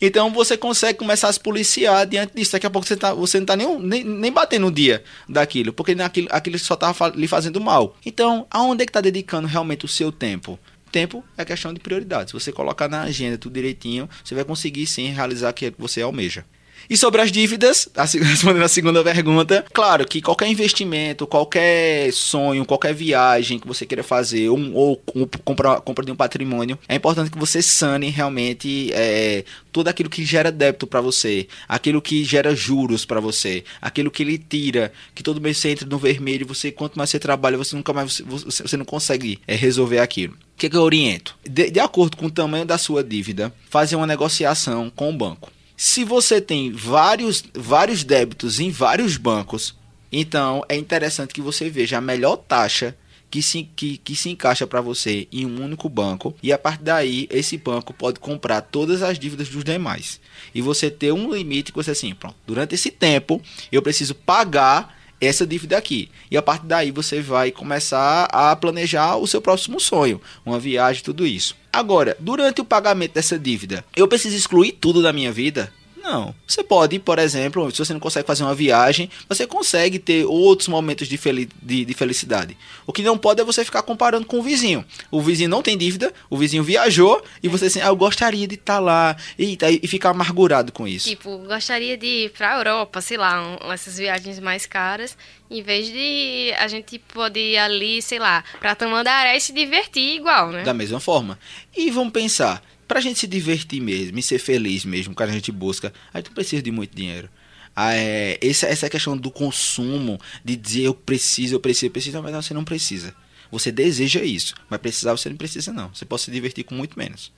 Então 0.00 0.30
você 0.30 0.56
consegue 0.56 0.98
começar 0.98 1.28
a 1.28 1.32
se 1.32 1.40
policiar 1.40 2.06
diante 2.06 2.34
disso. 2.36 2.52
Daqui 2.52 2.66
a 2.66 2.70
pouco 2.70 2.86
você, 2.86 2.96
tá, 2.96 3.12
você 3.12 3.40
não 3.40 3.46
tá 3.46 3.56
nem, 3.56 3.78
nem, 3.80 4.04
nem 4.04 4.32
batendo 4.32 4.68
o 4.68 4.72
dia 4.72 5.02
daquilo. 5.28 5.72
Porque 5.72 5.92
aquilo, 6.00 6.28
aquilo 6.30 6.58
só 6.58 6.76
tá 6.76 6.94
lhe 7.16 7.26
fazendo 7.26 7.60
mal. 7.60 7.96
Então, 8.06 8.46
aonde 8.48 8.84
é 8.84 8.86
que 8.86 8.92
tá 8.92 9.00
dedicando 9.00 9.48
realmente 9.48 9.84
o 9.84 9.88
seu 9.88 10.12
tempo? 10.12 10.58
Tempo 10.90 11.24
é 11.36 11.44
questão 11.44 11.72
de 11.72 11.80
prioridade. 11.80 12.30
Se 12.30 12.34
você 12.34 12.50
colocar 12.50 12.88
na 12.88 13.02
agenda 13.02 13.36
tudo 13.36 13.54
direitinho, 13.54 14.08
você 14.24 14.34
vai 14.34 14.44
conseguir 14.44 14.86
sim 14.86 15.10
realizar 15.10 15.50
aquilo 15.50 15.72
que 15.72 15.80
você 15.80 16.00
almeja. 16.02 16.44
E 16.90 16.96
sobre 16.96 17.20
as 17.20 17.30
dívidas, 17.30 17.86
respondendo 17.94 18.62
a 18.62 18.68
segunda 18.68 19.04
pergunta, 19.04 19.64
claro 19.74 20.06
que 20.06 20.22
qualquer 20.22 20.48
investimento, 20.48 21.26
qualquer 21.26 22.10
sonho, 22.14 22.64
qualquer 22.64 22.94
viagem 22.94 23.58
que 23.58 23.68
você 23.68 23.84
queira 23.84 24.02
fazer, 24.02 24.48
ou, 24.48 24.58
ou 24.72 24.96
compra, 25.44 25.80
compra 25.82 26.04
de 26.04 26.10
um 26.10 26.16
patrimônio, 26.16 26.78
é 26.88 26.94
importante 26.94 27.30
que 27.30 27.38
você 27.38 27.60
sane 27.60 28.08
realmente 28.08 28.90
é, 28.94 29.44
tudo 29.70 29.88
aquilo 29.88 30.08
que 30.08 30.24
gera 30.24 30.50
débito 30.50 30.86
para 30.86 31.02
você, 31.02 31.46
aquilo 31.68 32.00
que 32.00 32.24
gera 32.24 32.56
juros 32.56 33.04
para 33.04 33.20
você, 33.20 33.64
aquilo 33.82 34.10
que 34.10 34.22
ele 34.22 34.38
tira, 34.38 34.90
que 35.14 35.22
todo 35.22 35.42
mês 35.42 35.58
você 35.58 35.70
entra 35.70 35.86
no 35.86 35.98
vermelho, 35.98 36.46
você 36.46 36.72
quanto 36.72 36.96
mais 36.96 37.10
você 37.10 37.18
trabalha, 37.18 37.58
você 37.58 37.76
nunca 37.76 37.92
mais 37.92 38.20
você, 38.20 38.62
você 38.62 38.76
não 38.78 38.84
consegue 38.86 39.38
é, 39.46 39.54
resolver 39.54 39.98
aquilo. 39.98 40.32
O 40.32 40.36
que, 40.56 40.70
que 40.70 40.76
eu 40.76 40.82
oriento? 40.82 41.36
De, 41.48 41.70
de 41.70 41.80
acordo 41.80 42.16
com 42.16 42.26
o 42.26 42.30
tamanho 42.30 42.64
da 42.64 42.78
sua 42.78 43.04
dívida, 43.04 43.52
fazer 43.68 43.94
uma 43.94 44.06
negociação 44.06 44.90
com 44.90 45.10
o 45.10 45.16
banco. 45.16 45.57
Se 45.80 46.02
você 46.02 46.40
tem 46.40 46.72
vários, 46.72 47.44
vários 47.54 48.02
débitos 48.02 48.58
em 48.58 48.68
vários 48.68 49.16
bancos, 49.16 49.76
então 50.10 50.64
é 50.68 50.74
interessante 50.74 51.32
que 51.32 51.40
você 51.40 51.70
veja 51.70 51.98
a 51.98 52.00
melhor 52.00 52.36
taxa 52.36 52.96
que 53.30 53.40
se, 53.40 53.62
que, 53.76 53.96
que 53.98 54.16
se 54.16 54.28
encaixa 54.28 54.66
para 54.66 54.80
você 54.80 55.28
em 55.30 55.46
um 55.46 55.62
único 55.62 55.88
banco. 55.88 56.34
E 56.42 56.52
a 56.52 56.58
partir 56.58 56.82
daí 56.82 57.28
esse 57.30 57.56
banco 57.56 57.94
pode 57.94 58.18
comprar 58.18 58.60
todas 58.60 59.04
as 59.04 59.20
dívidas 59.20 59.50
dos 59.50 59.62
demais. 59.62 60.20
E 60.52 60.60
você 60.60 60.90
ter 60.90 61.12
um 61.12 61.32
limite 61.32 61.70
que 61.70 61.76
você 61.76 61.92
assim, 61.92 62.12
pronto, 62.12 62.34
durante 62.44 62.74
esse 62.74 62.90
tempo 62.90 63.40
eu 63.70 63.80
preciso 63.80 64.16
pagar 64.16 64.97
essa 65.20 65.46
dívida 65.46 65.76
aqui. 65.76 66.08
E 66.30 66.36
a 66.36 66.42
partir 66.42 66.66
daí 66.66 66.90
você 66.90 67.20
vai 67.20 67.50
começar 67.50 68.24
a 68.24 68.54
planejar 68.56 69.16
o 69.16 69.26
seu 69.26 69.40
próximo 69.40 69.80
sonho, 69.80 70.20
uma 70.44 70.58
viagem, 70.58 71.02
tudo 71.02 71.26
isso. 71.26 71.56
Agora, 71.72 72.16
durante 72.18 72.60
o 72.60 72.64
pagamento 72.64 73.14
dessa 73.14 73.38
dívida, 73.38 73.84
eu 73.96 74.08
preciso 74.08 74.36
excluir 74.36 74.72
tudo 74.72 75.02
da 75.02 75.12
minha 75.12 75.30
vida? 75.30 75.72
Não. 76.08 76.34
Você 76.46 76.64
pode, 76.64 76.98
por 76.98 77.18
exemplo, 77.18 77.70
se 77.70 77.78
você 77.78 77.92
não 77.92 78.00
consegue 78.00 78.26
fazer 78.26 78.42
uma 78.42 78.54
viagem, 78.54 79.10
você 79.28 79.46
consegue 79.46 79.98
ter 79.98 80.24
outros 80.24 80.66
momentos 80.66 81.06
de, 81.06 81.18
fel 81.18 81.34
de, 81.62 81.84
de, 81.84 81.94
felicidade. 81.94 82.56
O 82.86 82.94
que 82.94 83.02
não 83.02 83.18
pode 83.18 83.42
é 83.42 83.44
você 83.44 83.62
ficar 83.62 83.82
comparando 83.82 84.24
com 84.24 84.38
o 84.38 84.42
vizinho. 84.42 84.82
O 85.10 85.20
vizinho 85.20 85.50
não 85.50 85.62
tem 85.62 85.76
dívida, 85.76 86.10
o 86.30 86.38
vizinho 86.38 86.64
viajou 86.64 87.22
e 87.42 87.48
você 87.48 87.66
assim, 87.66 87.82
ah, 87.82 87.88
eu 87.88 87.96
gostaria 87.96 88.48
de 88.48 88.54
estar 88.54 88.76
tá 88.76 88.80
lá 88.80 89.16
e, 89.38 89.58
e 89.82 89.86
ficar 89.86 90.10
amargurado 90.10 90.72
com 90.72 90.88
isso. 90.88 91.10
Tipo, 91.10 91.36
gostaria 91.46 91.94
de 91.98 92.06
ir 92.06 92.30
para 92.30 92.54
a 92.54 92.58
Europa, 92.58 93.02
sei 93.02 93.18
lá, 93.18 93.58
um, 93.62 93.70
essas 93.70 93.98
viagens 93.98 94.40
mais 94.40 94.64
caras, 94.64 95.14
em 95.50 95.62
vez 95.62 95.88
de 95.88 96.54
a 96.56 96.68
gente 96.68 96.98
poder 96.98 97.52
ir 97.52 97.58
ali, 97.58 98.00
sei 98.00 98.18
lá, 98.18 98.42
para 98.58 98.74
Tamandaré 98.74 99.36
e 99.36 99.40
se 99.42 99.52
divertir 99.52 100.16
igual, 100.16 100.50
né? 100.52 100.62
Da 100.62 100.72
mesma 100.72 101.00
forma. 101.00 101.38
E 101.76 101.90
vamos 101.90 102.14
pensar, 102.14 102.62
pra 102.88 103.00
gente 103.00 103.20
se 103.20 103.26
divertir 103.26 103.80
mesmo 103.80 104.18
e 104.18 104.22
ser 104.22 104.38
feliz 104.38 104.84
mesmo, 104.84 105.14
que 105.14 105.22
a 105.22 105.26
gente 105.26 105.52
busca, 105.52 105.92
a 106.12 106.18
gente 106.18 106.30
precisa 106.30 106.62
de 106.62 106.70
muito 106.70 106.96
dinheiro. 106.96 107.28
Ah, 107.76 107.94
é, 107.94 108.38
essa, 108.42 108.66
essa 108.66 108.90
questão 108.90 109.16
do 109.16 109.30
consumo, 109.30 110.18
de 110.44 110.56
dizer 110.56 110.84
eu 110.84 110.94
preciso, 110.94 111.54
eu 111.54 111.60
preciso, 111.60 111.86
eu 111.86 111.90
preciso, 111.90 112.22
mas 112.22 112.32
não, 112.32 112.42
você 112.42 112.54
não 112.54 112.64
precisa. 112.64 113.14
Você 113.52 113.70
deseja 113.70 114.22
isso, 114.22 114.54
mas 114.68 114.80
precisar 114.80 115.12
você 115.12 115.28
não 115.28 115.36
precisa 115.36 115.72
não. 115.72 115.94
Você 115.94 116.04
pode 116.04 116.22
se 116.22 116.30
divertir 116.30 116.64
com 116.64 116.74
muito 116.74 116.98
menos. 116.98 117.30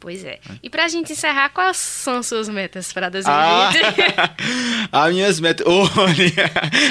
Pois 0.00 0.22
é. 0.22 0.38
E 0.62 0.68
pra 0.68 0.86
gente 0.86 1.12
encerrar, 1.12 1.48
quais 1.48 1.78
são 1.78 2.22
suas 2.22 2.46
metas 2.48 2.92
para 2.92 3.08
2020? 3.08 3.32
Ah, 4.92 5.04
as 5.06 5.14
minhas 5.14 5.40
metas. 5.40 5.66
Oh, 5.66 5.86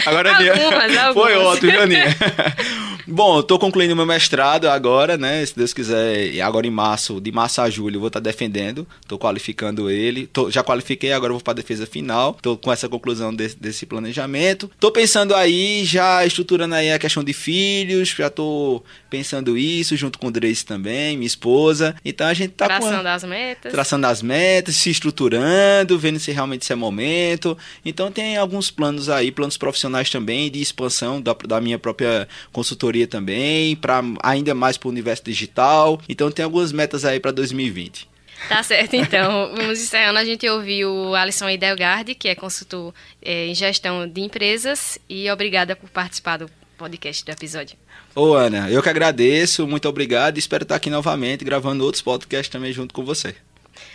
agora 0.09 0.35
algumas, 0.35 0.91
minha... 0.91 1.13
Foi 1.13 1.35
ótimo, 1.35 1.79
Aninha. 1.79 2.05
Bom, 3.05 3.37
eu 3.37 3.43
tô 3.43 3.59
concluindo 3.59 3.95
meu 3.95 4.05
mestrado 4.05 4.69
agora, 4.69 5.17
né? 5.17 5.45
Se 5.45 5.55
Deus 5.55 5.73
quiser, 5.73 6.39
agora 6.41 6.65
em 6.65 6.71
março, 6.71 7.19
de 7.19 7.31
março 7.31 7.61
a 7.61 7.69
julho, 7.69 7.97
eu 7.97 7.99
vou 7.99 8.07
estar 8.07 8.21
tá 8.21 8.23
defendendo. 8.23 8.87
Tô 9.07 9.17
qualificando 9.17 9.89
ele. 9.89 10.27
Tô, 10.27 10.49
já 10.49 10.63
qualifiquei, 10.63 11.11
agora 11.11 11.31
eu 11.31 11.35
vou 11.35 11.43
para 11.43 11.53
defesa 11.53 11.85
final. 11.85 12.37
Tô 12.41 12.57
com 12.57 12.71
essa 12.71 12.87
conclusão 12.87 13.33
desse, 13.33 13.57
desse, 13.57 13.85
planejamento. 13.85 14.71
Tô 14.79 14.91
pensando 14.91 15.35
aí, 15.35 15.83
já 15.83 16.25
estruturando 16.25 16.75
aí 16.75 16.91
a 16.91 16.99
questão 16.99 17.23
de 17.23 17.33
filhos. 17.33 18.09
Já 18.09 18.29
tô 18.29 18.81
pensando 19.09 19.57
isso, 19.57 19.97
junto 19.97 20.17
com 20.17 20.27
o 20.27 20.31
Drace 20.31 20.65
também, 20.65 21.17
minha 21.17 21.27
esposa. 21.27 21.95
Então 22.05 22.27
a 22.27 22.33
gente 22.33 22.51
tá 22.51 22.67
traçando 22.67 23.03
com, 23.03 23.07
as 23.09 23.23
metas. 23.25 23.71
Traçando 23.71 24.07
as 24.07 24.21
metas, 24.21 24.75
se 24.77 24.89
estruturando, 24.89 25.99
vendo 25.99 26.19
se 26.19 26.31
realmente 26.31 26.61
isso 26.61 26.71
é 26.71 26.75
momento. 26.75 27.57
Então 27.83 28.11
tem 28.11 28.37
alguns 28.37 28.71
planos 28.71 29.09
aí, 29.09 29.29
planos 29.29 29.57
profissionais 29.57 30.09
também, 30.09 30.49
de 30.49 30.61
expansão 30.61 31.21
da, 31.21 31.35
da 31.45 31.59
minha 31.59 31.77
própria 31.77 32.27
consultoria 32.51 32.92
consultoria 32.93 33.07
também, 33.07 33.75
para 33.75 34.01
ainda 34.21 34.53
mais 34.53 34.77
para 34.77 34.87
o 34.87 34.91
universo 34.91 35.23
digital. 35.23 35.99
Então 36.07 36.31
tem 36.31 36.45
algumas 36.45 36.71
metas 36.71 37.03
aí 37.03 37.19
para 37.19 37.31
2020. 37.31 38.07
Tá 38.47 38.61
certo, 38.61 38.95
então. 38.95 39.51
Vamos 39.55 39.81
encerrando. 39.81 40.19
A 40.19 40.25
gente 40.25 40.47
ouviu 40.47 40.91
o 40.91 41.15
Alisson 41.15 41.49
Idelgard, 41.49 42.13
que 42.15 42.27
é 42.27 42.35
consultor 42.35 42.93
é, 43.21 43.47
em 43.47 43.55
gestão 43.55 44.07
de 44.07 44.21
empresas, 44.21 44.99
e 45.09 45.29
obrigada 45.31 45.75
por 45.75 45.89
participar 45.89 46.37
do 46.37 46.49
podcast 46.77 47.23
do 47.25 47.31
episódio. 47.31 47.77
Ô, 48.15 48.33
Ana, 48.33 48.69
eu 48.69 48.83
que 48.83 48.89
agradeço, 48.89 49.65
muito 49.65 49.87
obrigado 49.87 50.35
e 50.35 50.39
espero 50.39 50.63
estar 50.63 50.75
aqui 50.75 50.89
novamente 50.89 51.43
gravando 51.43 51.83
outros 51.83 52.03
podcasts 52.03 52.49
também 52.49 52.71
junto 52.71 52.93
com 52.93 53.03
você. 53.03 53.35